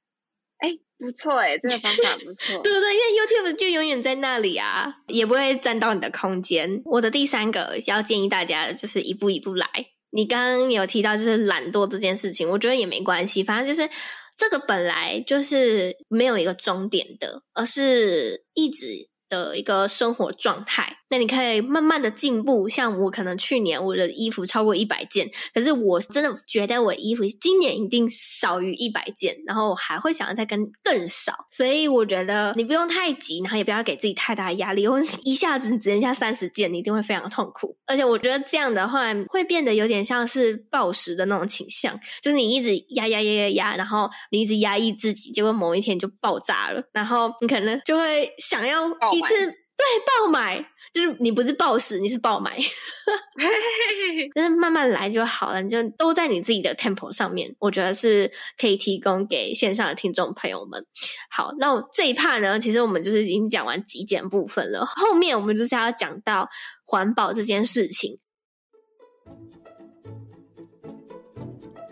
[1.04, 2.60] 不错诶，这个方法不错。
[2.64, 2.94] 对不对？
[2.94, 6.80] 因为 YouTube 就永远在那里啊，也不会占到你的空间。
[6.86, 9.68] 我的第三个要建议大家的就是一步一步来。
[10.10, 13.88] 你刚刚有提到就是懒惰这件事情，我觉得也没关系，反正就是
[14.36, 19.10] 这个本来就是没有一个终点的，而是一直。
[19.34, 22.68] 的一个生活状态，那你可以慢慢的进步。
[22.68, 31.32] 像我可能去年我的衣服超过一百件，可是我真的觉得我衣服今年一定少于一百件，然后我还会想要再跟更少。
[31.50, 34.86] 所以我觉得你不用太急，然后也不要给自己太大的压力。
[34.86, 37.76] 或 一下子只剩下三十件，你一定会非常痛苦。
[37.86, 49.23] 而且我觉得这样的话会变得有点像是暴食的那种倾向，就是你一直压压压压压，然后你一直压抑自己，结果某一天就爆炸了，然后你可能就会想要一。
[49.24, 52.56] 是对，爆买，就是你不是暴食，你是爆买，
[54.34, 60.86] 就是慢慢来就好了，你就都在你自己的 tempo 上面，我觉得是可以提供给线上的听众朋友们。
[61.28, 66.48] 好，那我这一 part 呢，其实我们就是已经讲完极简部分了，后面我们就是要讲到
[66.86, 68.20] 环保这件事情。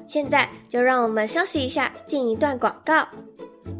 [0.06, 3.08] 现在就让我们休息一下，进一段广告。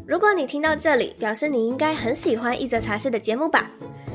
[0.07, 3.69] 如果你听到这里，表示你应该很喜欢一则茶室的节目吧？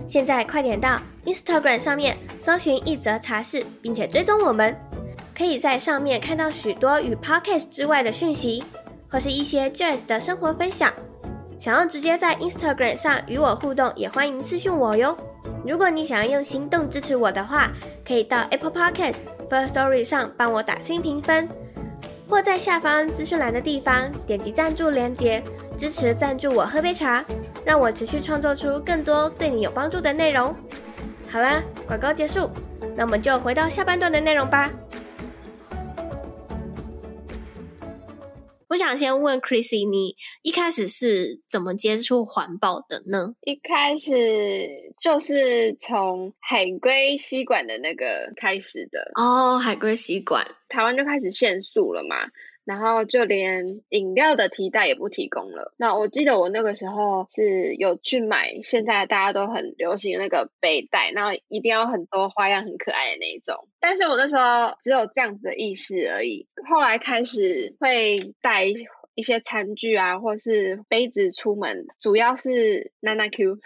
[0.07, 4.75] 现在快点到 Instagram 上面搜寻一则茶室，并且追踪我们，
[5.37, 8.65] 可以在上面看到许多与 Podcast 之外的讯息，
[9.11, 10.93] 或是一些 Joyce 的生活分享。
[11.59, 15.17] 想要直接在 Instagram 上与我互动，也欢迎私讯我哟。
[15.67, 17.71] 如果你想要用行动支持我的话，
[18.07, 19.17] 可以到 Apple Podcast
[19.51, 21.49] First Story 上帮我打新评分，
[22.29, 25.43] 或在下方资讯栏的地方点击赞助连接，
[25.77, 27.25] 支持赞助我喝杯茶，
[27.65, 30.55] 让我持续创作出更多对你有帮助的内容。
[31.31, 32.51] 好啦，广告结束，
[32.95, 34.71] 那我们就回到下半段的内容吧。
[38.79, 43.35] 想先问 Chrissy，你一开始是怎么接触环保的呢？
[43.43, 44.13] 一开始
[45.03, 52.17] 就是从海龟吸管的那个开始的哦，海龟吸管，台湾就开始限塑了嘛。
[52.69, 55.73] 然后就连饮料的提袋也不提供了。
[55.79, 63.67] 那我记得我那个时候是有去买，现在大家都很流行那个背带，然后一定要很多花样、很可爱的那一种。
[63.81, 66.47] 但是我那时候只有这样子的意识而已。
[66.69, 68.67] 后来开始会带。
[69.19, 73.59] 一些餐具啊，或是杯子出门，主要是娜娜 Q，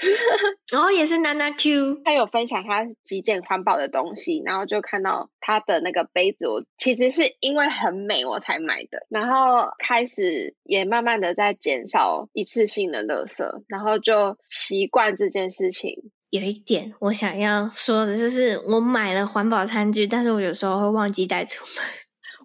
[0.73, 16.11] 然后、 哦、也是娜娜 Q，他有分享他极简环保的东西，然后就看到他的那个杯子，我其实是因为很美我才买的，然后开始也慢慢的在减少一次性的垃圾，然后就习惯这件事情。
[16.31, 21.85] 有一点我想要说的就是，我买了环保餐具，但是我有时候会忘记带出门。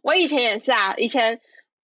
[0.04, 1.39] 我以前也是啊，以前。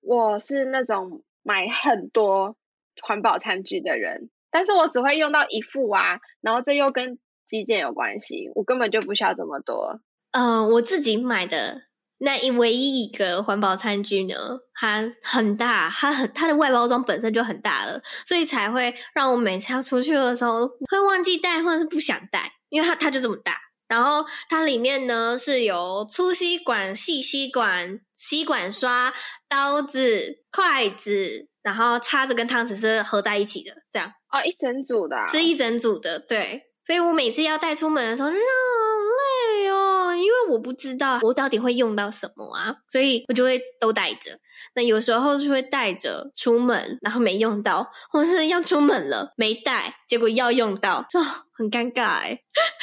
[0.06, 2.56] 我是那种买很多
[3.02, 10.00] 环保餐具的人，但是我只会用到一副啊，然后这又跟极简有关系，我根本就不需要这么多。
[10.32, 11.84] 嗯、呃，我自己买的
[12.20, 14.36] 那一唯一一个环保餐具呢，
[14.74, 23.54] 它很大，它很它的外包装本身就很大了，所以才会让我每次要出去的时候会忘记带或者是不想带，因为它它就这么大。
[23.94, 29.14] 然后它里面呢是有粗吸管、细吸管、吸管刷、
[29.48, 36.64] 刀子、筷子，然后叉子跟汤匙是合在一起的，这样哦，一整组的，是一整组的，对。
[36.86, 44.38] 所以我每次要带出门的时候，就让很累哦，因为我不知道我到底会用到什么啊，所以我就会都带着。
[44.76, 51.22] 那有时候就会带着出门，然后没用到，或是要出门了没带，结果要用到，啊、哦，
[51.54, 52.40] 很尴尬哎。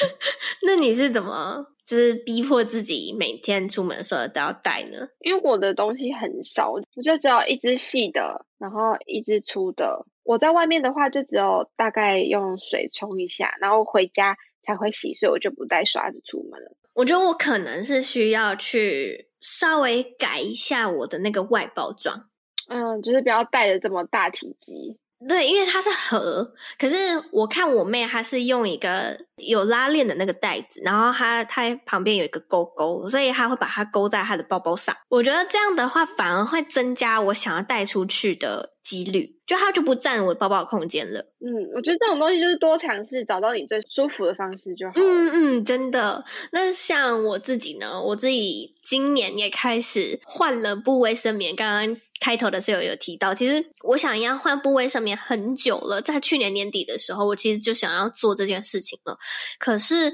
[0.67, 5.09] 那你是怎么就是逼迫自己每天出门的时候都要带呢？
[5.21, 10.07] 因为我的东西很少，我就只有一支细的，然后一支粗的。
[10.23, 16.77] 我在外面的话，就只有大概用水冲一下，然后回家才会洗，所以我就不带刷子出门了。
[16.95, 19.30] 我觉得我可能是需要去。
[19.41, 22.29] 稍微改一下我的那个外包装，
[22.69, 24.99] 嗯，就是不要带着这么大体积。
[25.29, 26.97] 对，因为它是盒，可是
[27.31, 34.97] 我看我妹她是用一个有拉链的那个袋子，然后她她旁边有一个勾勾，所以她会把它勾在她的包包上。
[35.11, 41.21] 我觉得这样的话反而会增加我想要带出去的几率，就它就不占我的包包的空间了。
[41.39, 44.95] 嗯，我觉得这种东西就是多尝试，找到你最舒服的方式就好。
[44.97, 46.25] 嗯嗯，真的。
[46.51, 51.55] 那像我自己呢，我自己今年也开始换了布卫生棉。
[51.55, 59.17] 刚刚开头的时候有提到，其实我想要换部卫生棉很久了，在去年年底的时候，我其实就想要做这件事情了。
[59.61, 60.13] 可是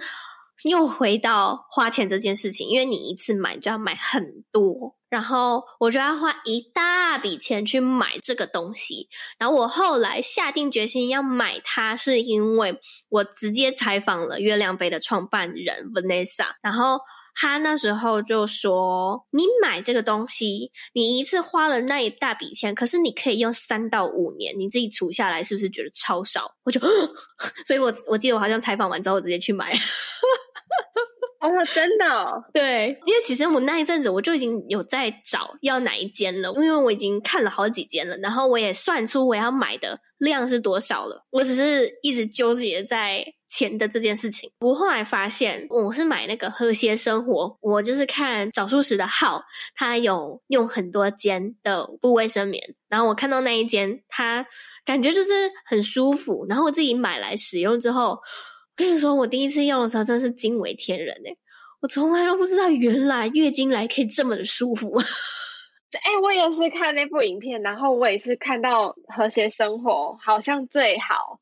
[0.65, 4.96] 又回到花钱这件事情，因为你一次买就要买很多。
[5.09, 16.99] 然后我就要花一大笔钱去买这个东西，然后我后来下定决心要买它，是因为我直接采访了月亮杯的创办人 Vanessa，然后
[17.38, 26.81] 他那时候就说：“你买这个东西，你一次花了那一大笔钱，可是你可以用三到五年，你自己除下来是不是觉得超少？”我就，
[27.66, 29.79] 所以我我记得我好像采访完之后我直接去买。
[31.40, 32.42] 哦，真的哦？
[32.53, 41.25] 对，因为其实我那一阵子我就已经有在找要哪一间了，因为我已经看了好几间了，然后我也算出我要买的量是多少了。
[41.31, 44.51] 我只是一直纠结在钱的这件事情。
[44.61, 49.42] 我后来发现，我是买那个和谐生活，我就是看找蔬食的号，
[49.75, 54.46] 他有用很多间的部卫生棉，然后我看到那一间，它
[54.85, 58.18] 感觉就是很舒服，然后我自己买来使用之后。
[58.77, 61.35] 跟你说，我第一次用的时候真是惊为天人哎！
[61.81, 64.97] 我从来都不知道，原来月经来可以这么的舒服。
[66.03, 71.41] 哎、欸，我也是看那部影片，然后我也是看到和谐生活好像最好，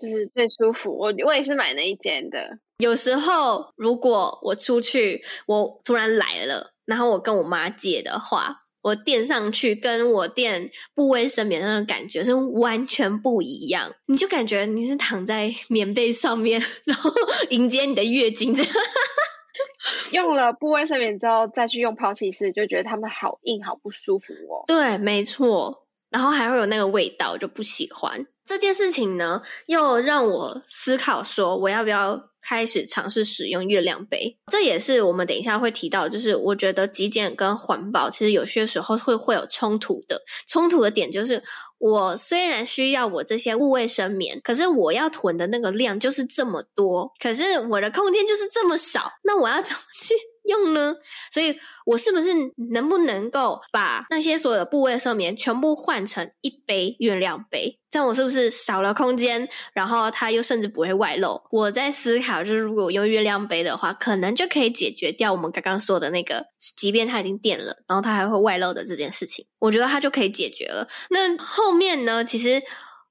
[0.00, 0.96] 就是最舒服。
[0.96, 2.58] 我我也是买那一间的。
[2.78, 13.92] 有时候如果我出去，我突然来了，然后我跟我妈借的话，我垫上去跟我垫布卫生棉那种感觉是完全不一样。
[14.06, 17.12] 你就感觉你是躺在棉被上面，然后
[17.50, 18.72] 迎接你的月经这样。
[20.12, 24.64] 用了布卫生棉之后，再去用抛弃式，就觉得它们好硬，好不舒服哦。
[24.66, 25.86] 对，没错。
[26.10, 28.26] 然后还会有那个味道，就不喜欢。
[28.44, 34.36] 这件事情呢，又让我思考说，我要不要开始尝试使用月亮杯？
[34.50, 40.20] 这也是我们等一下会提到，就是我觉得极简跟环保其实有些时候会会有冲突的。
[40.46, 41.42] 冲突的点就是，
[41.78, 50.14] 我虽然需要我这些物卫生棉，可是我要囤的那个量就是这么多，可是我的空间就是这么少，那我要怎么去
[50.50, 50.94] 用呢？
[51.30, 52.28] 所以我是不是
[52.72, 57.78] 能不能够把那些所有的布卫生棉全部换成一杯月亮杯？
[57.90, 59.48] 这样我是不是少了空间？
[59.72, 61.42] 然后它又甚至不会外漏？
[61.50, 66.46] 我在思考，就是如果我用月亮杯的话，可能就可以解决掉我们刚刚说的那个，
[66.76, 69.46] 即便它已经垫了，然后它还会外漏的这件事情。
[69.58, 70.86] 我觉得它就可以解决了。
[71.10, 72.24] 那后面呢？
[72.24, 72.62] 其实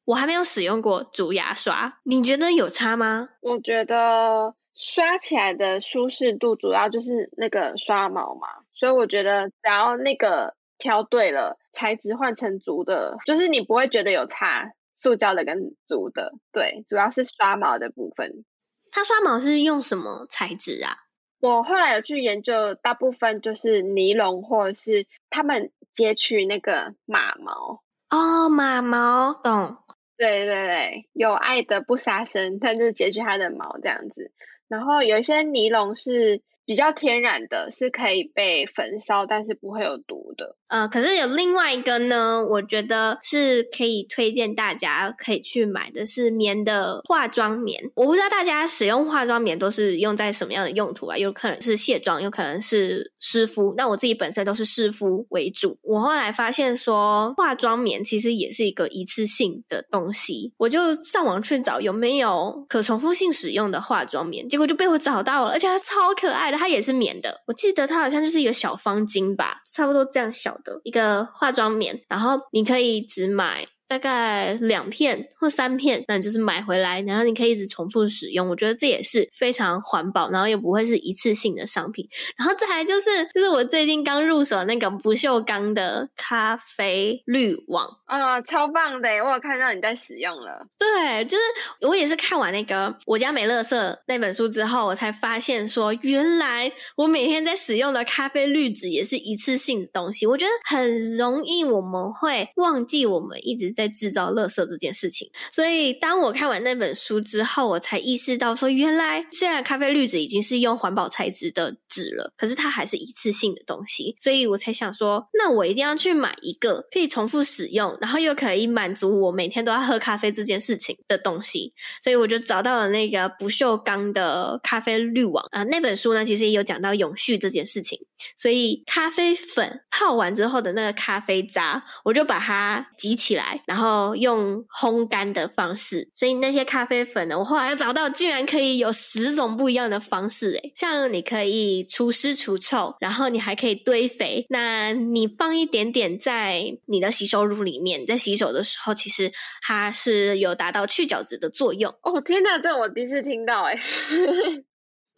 [0.05, 3.29] 我还没有使用过竹牙刷，你觉得有差吗？
[3.41, 4.55] 我觉得。
[4.79, 18.45] 刷起来的舒适度主要就是那个刷毛嘛，所以我觉得只要那个挑对了，材质换成竹的，就是你不会觉得有差，塑胶的跟竹的，对，主要是刷毛的部分。
[18.89, 20.95] 它刷毛是用什么材质啊？
[21.41, 27.83] 我后来有去研究，大部分就是尼龙或者是他们截取那个马毛。
[28.09, 29.77] 哦，马毛，懂。
[30.17, 34.31] 对对对，有爱的不杀生，它就是截取它的毛这样子。
[34.69, 40.55] 然后有一些尼龙是比较天然的，是可以被焚烧，但是不会有毒的。
[40.69, 47.91] 呃，可是有另外一个呢，我觉得是可以推荐大家可以去买的是棉的化妆棉。
[47.95, 51.17] 我不知道大家使用化妆棉都是用在什么样的用途啊？
[51.17, 53.73] 有可能是卸妆，有可能是湿敷。
[53.75, 55.75] 那我自己本身都是湿敷为主。
[55.81, 67.41] 我后来发现说，化妆棉其实也是一个一次性的东西，我就上网去找有没有可重复性使用的化妆棉，结果就被我找到了，而且它超可爱的，它也是棉的。
[67.47, 70.58] 我记得它好像就是一个小方巾吧，差不多这样小。
[70.63, 73.65] 的一个化妆棉，然后你可以只买。
[73.89, 78.47] 大概两片或三片，那你就是买回来，然后你可以一直重复使用。
[78.47, 82.07] 我觉得这也是非常环保，然后也不会是一次性的商品。
[82.37, 89.09] 然后再来就是，就是我最近刚入手那个不锈钢的咖啡滤网啊、超棒的！
[89.23, 90.67] 我有看到你在使用了。
[90.77, 91.43] 对，就是
[91.87, 93.69] 我也是看完那个《我家没垃圾》
[94.07, 100.27] 那本书之后，我才发现说，原来我每天在使用的咖啡滤纸也是一次性的东西。
[100.27, 103.69] 我觉得很容易我们会忘记我们一直。
[103.69, 125.63] 在制造垃圾这件事情，所以当我看完那本书之后，我才意识到说，原来虽然咖啡滤纸已经是用环保材质的纸了，可是它还是一次性的东西，所以我才想说，那我一定要去买一个可以重复使用，然后又可以满足我每天都要喝咖啡这件事情的东西，所以我就找到了那个不锈钢的咖啡滤网啊。
[125.63, 127.99] 那本书呢，其实也有讲到永续这件事情，
[128.37, 133.61] 所以咖啡粉泡完之后的那个咖啡渣，我就把它挤起来。
[133.65, 151.93] 然后用烘干的方式，所以那些咖啡粉呢，我后来又找到，居然可以有十种不一样的方式，诶，像你可以除湿除臭，然后你还可以堆肥，那你放一点点在你的洗手乳里面，在洗手的时候，其实它是有达到去角质的作用。
[152.01, 153.79] 哦，天哪，这我第一次听到，诶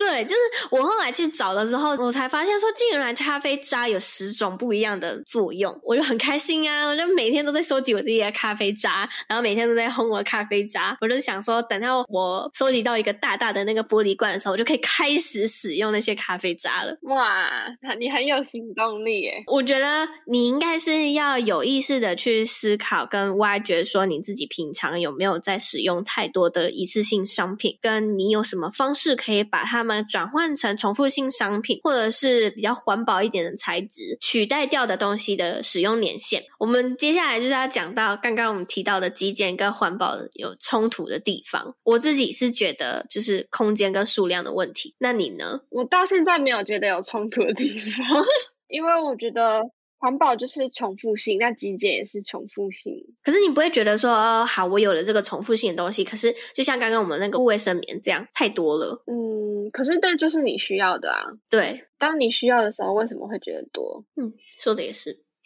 [0.02, 0.36] 对，就是
[0.72, 6.88] 我后来去找了之后，我才发现说，竟然咖啡渣有十种不一样的作用，我就很开心啊！
[6.88, 10.97] 我就每天都在收集我自己的咖啡渣，然后每天都在烘我的咖啡渣。
[11.02, 16.97] 我就想说，等到我收集到一个大大的那个玻璃罐的时候，我就可以开始使用那些咖啡渣了。
[17.04, 17.68] 哇，
[17.99, 19.43] 你很有行动力耶！
[19.45, 29.91] 我觉得你应该是要有意识的去思考跟挖掘，说你自己平常有没有在使用太多的一次性商品，跟你有什么方式可以把它们。
[30.04, 36.44] 转换成重复性商品，或者是比较环保一点的材质，取代掉的东西的使用年限。
[36.60, 41.76] 我们接下来就是要讲到刚刚我们提到的极简跟环保有冲突的地方。
[41.84, 44.94] 我自己是觉得就是空间跟数量的问题。
[45.00, 45.62] 那你呢？
[45.70, 48.06] 我到现在没有觉得有冲突的地方，
[48.70, 49.64] 因为我觉得。
[50.02, 53.06] 环保就是重复性，那极简也是重复性。
[53.24, 59.04] 可是你不会觉得说，哦，好，我有了这个重复性的东西，可是就像刚刚我们那个卫生棉这样，太多了。
[59.06, 61.22] 嗯，可是那就是你需要的啊。
[61.52, 64.04] 对，当你需要的时候，为什么会觉得多？
[64.20, 65.22] 嗯，说的也是。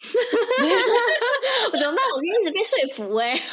[1.72, 2.04] 我怎么办？
[2.14, 3.42] 我就一直被说服哎、欸。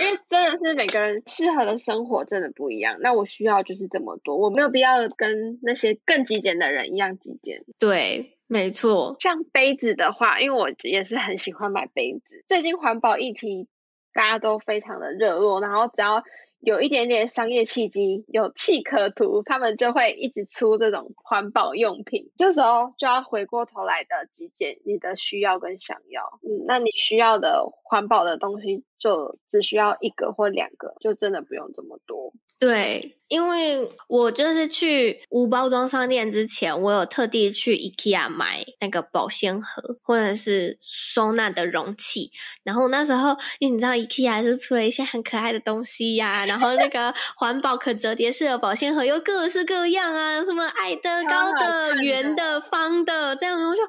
[0.00, 7.64] 因为真的是每个人适合的生活真的不一样，那我需要就是这么多，我没有必要跟那些更极简的人一样极简。
[7.78, 8.36] 对。
[8.52, 9.14] 没错。
[9.20, 12.44] 像杯子的话，因为我也是很喜欢买杯子。
[12.48, 13.68] 最近环保议题
[14.12, 16.24] 大家都非常的热络，然后只要
[16.58, 22.32] 有一点点商业契机，有利可图，他们就会一直出这种环保用品。
[22.36, 26.40] 这时候就要回过头来的极简你的需要跟想要。
[26.42, 32.32] 嗯，那你需要的环保的东西就只需要一个或两个，就真的不用这么多。
[32.58, 42.30] 对，因为我就是去无包装商店之前，我有特地去 IKEA 买那个保鲜盒或者是收纳的容器。
[42.62, 43.30] 然后那时候，
[43.60, 53.80] 因为你知道 IKEA 是出了一些很可爱的东西呀、啊，然后那个 环保可折叠式的保鲜盒又各式各样啊，什么矮的、高的、圆的、方的，这样我就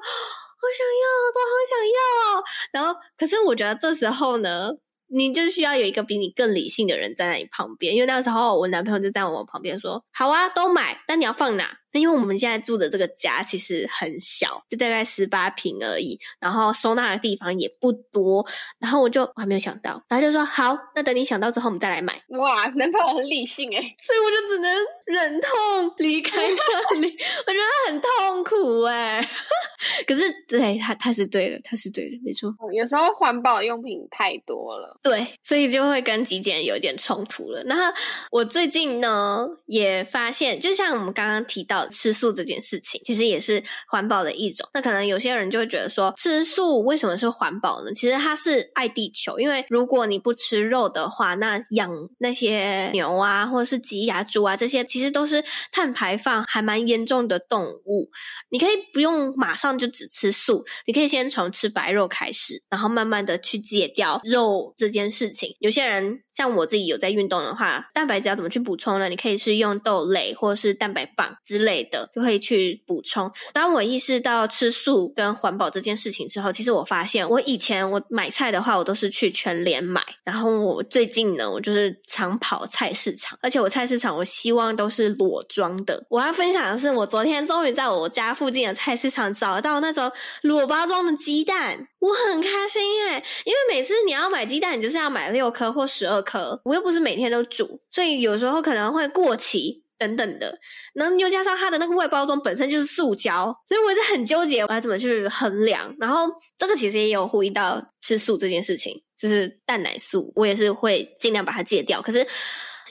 [0.72, 1.04] 想要，
[1.34, 2.40] 都好想要。
[2.40, 4.70] 哦然后，可是我觉得这时候呢。
[5.14, 18.44] 你就需要有一个比你更理性的人站在你旁边，因为那时候我男朋友就在我旁边说：“好啊，都买，但你要放哪？”那因为我们现在住的这个家其实很小，就大概十八平而已，然后收纳的地方也不多，
[18.78, 27.06] 然后我就我还没有想到，然后就说：“好，那等你想到之后，我们再来买。”哇，男朋友很理性诶，所以我就只能忍痛离开那里，
[27.46, 29.20] 我觉得很痛苦诶。
[30.06, 32.54] 可是对他他是对的，他是对的，没错。
[32.72, 34.98] 有时候环保用品太多了。
[35.02, 37.62] 对，所以就会跟极简有点冲突了。
[37.64, 37.84] 然后
[38.30, 44.68] 我最近呢也发现，就像我们刚刚提到吃素这件事情，其实也是环保的一种。
[44.74, 47.92] 那可能有些人就会觉得说，吃素为什么是环保呢？
[47.94, 58.10] 其实它是爱地球，因为如果你不吃肉的话，那养那些牛啊，或者是鸡鸭、猪啊这些，其实都是碳排放还蛮严重的动物。
[58.50, 69.08] 你可以不用马上就只吃素，你可以先从吃白肉开始，然后慢慢的去戒掉肉这件事情，有些人像我自己有在运动的话，蛋白质要怎么去补充呢？
[69.08, 73.30] 你可以是用豆类或者是蛋白棒之类类的，就可以去补充。
[73.54, 86.04] 当我意识到吃素跟环保这件事情之后，其实我发现，我以前我买菜的话，我都是去全联买，然后我最近呢，我就是常跑菜市场，而且我菜市场我希望都是裸装的。
[86.10, 90.12] 我要分享的是，我昨天终于在我家附近的菜市场找到那种
[90.42, 100.58] 裸包装的鸡蛋，我很开心耶，因为每次你要买鸡蛋，你就是要买六颗或十二颗，我又不是每天都煮，所以有时候可能会过期等等的。
[100.94, 105.94] 然后又加上它的那个外包装本身就是塑胶，所以我一直很纠结我要怎么去衡量。
[106.00, 106.28] 然后
[106.58, 112.02] 这个其实也有呼应到吃素这件事情，就是蛋奶素，我也是会尽量把它戒掉。
[112.02, 112.26] 可是。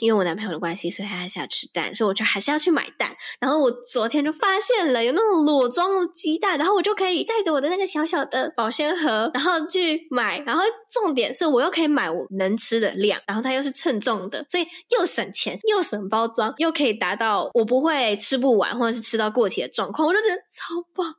[0.02, 3.16] 因为我男朋友的关系，所以他还是要吃蛋，所以我就还是要去买蛋。
[3.40, 10.40] 然后我昨天就发现了有那种裸装的鸡蛋，然后我就可以带着我的那个小小的保鲜盒，然后去买。
[10.40, 21.16] 然后重点是我又可以买我能吃的量，然后它又是称重的，所以又省钱又省包装，又可以达到我不会吃不完或者是吃到过期的状况，我就觉得超棒。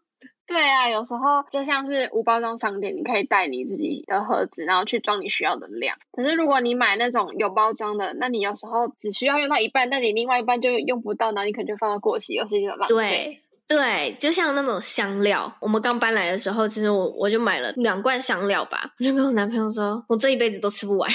[0.53, 5.97] 对啊，有时候就像是无包装商店，你可以带你自己的盒子，然后去装你需要的量。
[6.13, 13.41] 可是如果你买那种有包装的，那你有时候只需要用到一半，但你另外一半就用不到，然后你可能就放到过期，又是一个浪费。
[13.67, 21.11] 对，就像那种香料，我们刚搬来的时候，其实我我就买了两罐香料吧，我就跟我男朋友说，我这一辈子都吃不完。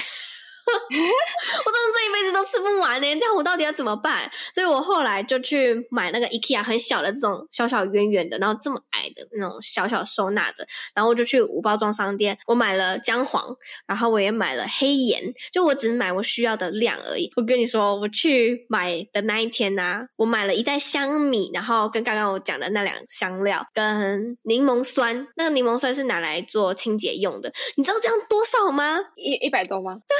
[1.66, 4.30] 我真的这一辈子都吃不完呢，这样我到底要怎么办？
[4.54, 13.56] 所以我后来就去买那个 IKEA 很小的这种小小圆圆的，然后这么矮的那种小小收纳的，然后我就去无包装商店，我买了姜黄，
[13.86, 17.32] 然后我也买了黑盐，就我只买我需要的量而已。
[17.36, 29.00] 我跟你说，我去买的那一天呢、啊，我买了一袋香米，然后跟刚刚我讲的那两香料，跟柠檬酸，那个柠檬酸是拿来做清洁用的，你知道这样多少吗？
[29.16, 29.98] 一一百多吗？
[30.08, 30.18] 对。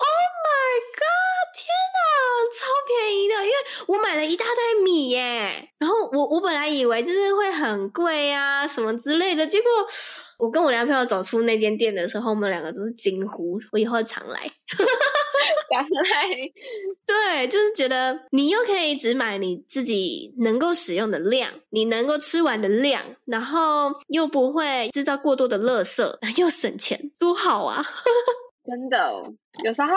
[0.00, 0.06] Oh
[0.46, 1.48] my god！
[1.58, 1.98] 天哪，
[2.54, 3.54] 超便宜的，因为
[3.86, 5.68] 我买了一大袋米耶。
[5.78, 9.46] 然后我我本来以为就是会很贵啊，什么之类的。
[9.46, 9.70] 结果
[10.38, 16.50] 我跟我男朋友走出那间店的时候，我们两个都是惊呼：我以后常来，常来。
[17.06, 27.84] 对，就是觉得你又可以只买你自己能够使用的量，你能够吃完的量，然后又不会制造过多的垃圾，又省钱，多好啊！
[28.68, 29.32] 真的，
[29.64, 29.88] 有时候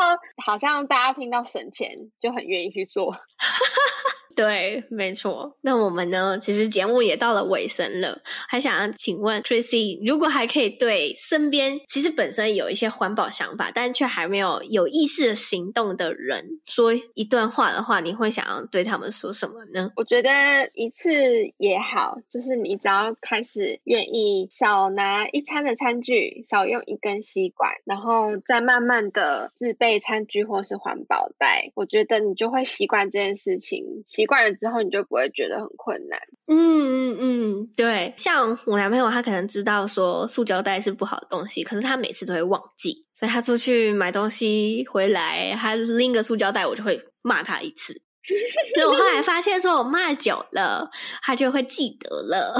[0.41, 3.13] 好像大家听到省钱就很愿意去做。
[4.35, 5.57] 对，没错。
[5.61, 6.37] 那我们呢？
[6.39, 19.91] 其实节目也到了尾声了，还想要请问 Chrissy，如果还可以对身边其实本身有一些环保想法，但却还没有有意识的行动的人说一段话的话，你会想要对他们说什么呢？
[19.95, 20.31] 我觉得
[20.73, 21.11] 一次
[21.57, 34.03] 也好，就是你只要开始愿意少拿一餐的餐具，少用一根吸管，然后再慢慢的自备餐具或是环保袋，我觉得你就会习惯这件事情。
[34.21, 36.19] 习惯了之后，你就不会觉得很困难。
[36.47, 38.13] 嗯嗯嗯，对。
[38.17, 47.99] 像我男朋友，他可能知道说塑胶袋是不好的东西，可是他每次都会忘记，所以他出去买东西回来，他拎个塑胶袋，我就会骂他一次。
[48.75, 50.91] 所以我后来发现，说我骂久了，
[51.23, 52.55] 他就会记得了。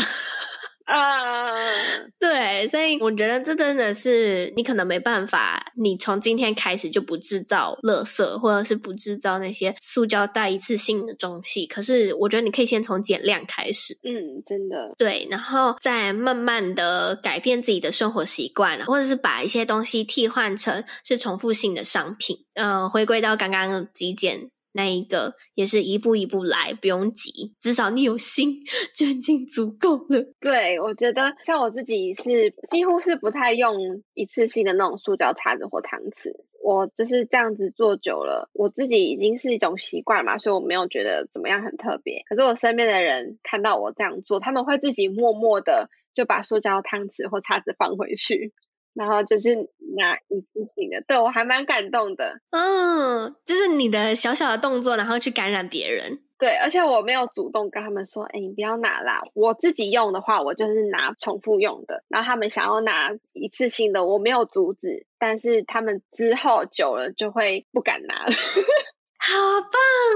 [0.86, 11.66] 啊， uh, 对，所以我觉得这真的是你可能没办法，你从今天开始就不制造垃圾，或者是不制造那些塑胶袋一次性的东西。
[11.66, 24.50] 可是我觉得你可以先从减量开始，嗯，真的，对，然后再慢慢的改变自己的生活习惯，或者是把一些东西替换成是重复性的商品，呃，回归到刚刚极简。
[24.74, 28.56] 那一个也是一步一步来，不用急，至少你有心
[28.96, 30.34] 就已经足够了。
[30.40, 36.32] 对，我觉得像我自己是几乎是不太用一次性的那种塑胶叉子或汤匙，
[36.64, 42.24] 我就是这样子做久了，我自己已经是一种习惯嘛，所以我没有觉得怎么样很特别。
[42.30, 48.54] 可是我身边的人看到我这样做，他们会自己默默的就把塑胶汤匙或叉子放回去。
[48.94, 52.40] 然后就是拿一次性的，对，我还蛮感动的。
[52.52, 56.20] 嗯，就是你的小小的动作，然后去感染别人。
[56.38, 59.22] 对，而且我没有主动跟他们说，哎，你不要拿啦。
[59.36, 62.04] 我自己用的话，我就是拿重复用的。
[62.08, 68.32] 然后他们想要拿一次性的，我没有阻止，但是他们之后久了就会不敢拿了。
[69.24, 69.38] 好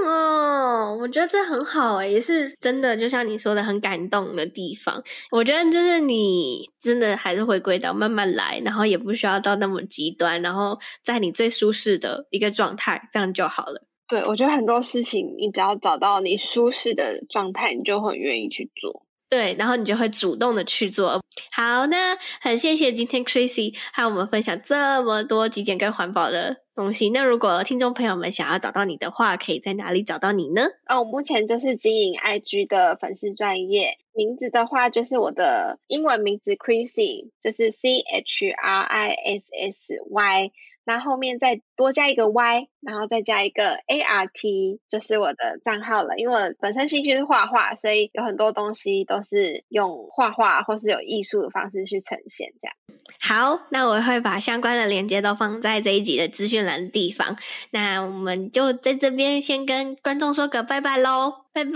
[0.02, 0.98] 棒哦！
[1.00, 5.00] 我觉得这很好诶，也是真的，就像你说的，很感动的地方。
[5.30, 13.86] 我觉得就是你真的还是回归到慢慢来，然后也不需要到那么极端，然后在你最舒适的一个状态，这样就好了。
[14.08, 19.05] 对，我觉得很多事情，你只要找到你舒适的状态，你就很愿意去做。
[19.28, 21.20] 对，然后你就会主动的去做。
[21.52, 27.10] 好，那很谢谢今天 Chrissy 和我们分享这么多极简跟环保的东西。
[27.10, 30.62] 那如果听众朋友们想要找到你的话，可以在哪里找到你呢？
[30.88, 40.52] 哦，我目前就是经营 IG 的粉丝专业，名字的话就是我的英文名字 Chrissy，就是 C H R I S S Y。
[40.86, 46.16] 那后面再多加一个 Y，然后再加一个 ART，就是我的账号了。
[46.16, 52.52] 因为我本身兴趣是画画，所以有很多东西都是用画画或是有艺术的方式去呈现。
[52.62, 52.74] 这样。
[53.20, 57.36] 好，那我会把相关的链接都放在这一集的资讯栏的地方。
[57.72, 61.72] 那我们就在这边先跟观众说个拜拜喽，拜拜，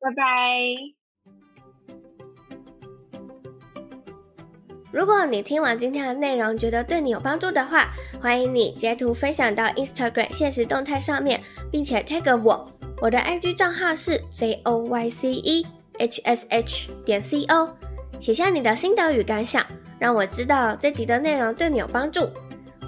[0.00, 0.99] 拜拜。
[4.92, 7.88] 如果你听完今天的内容觉得对你有帮助的话，
[8.20, 12.68] 欢迎你截图分享到 Instagram 现实动态上面，并且 tag 我。
[13.00, 15.66] 我的 IG 账号是 J O Y C E
[15.98, 17.68] H S H 点 C O，
[18.18, 19.64] 写下你的心得与感想，
[19.98, 22.28] 让我知道这集的内容对你有帮助。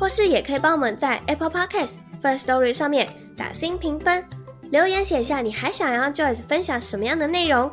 [0.01, 4.25] 或是也可以帮我们在 Apple Podcast First Story 上面打星评分，
[4.71, 7.71] 留言写下你还想要 Joyce 分享什么样的内容，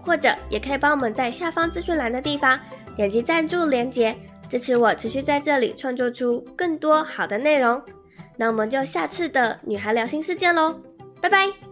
[0.00, 2.58] 或者也可以帮我们在下方资讯栏的地方。
[3.00, 4.14] 点击赞助连接，
[4.46, 7.80] 支持我持续在这里创作出更多好的内容。
[8.36, 10.78] 那我们就下次的女孩聊心事件喽，
[11.18, 11.69] 拜拜。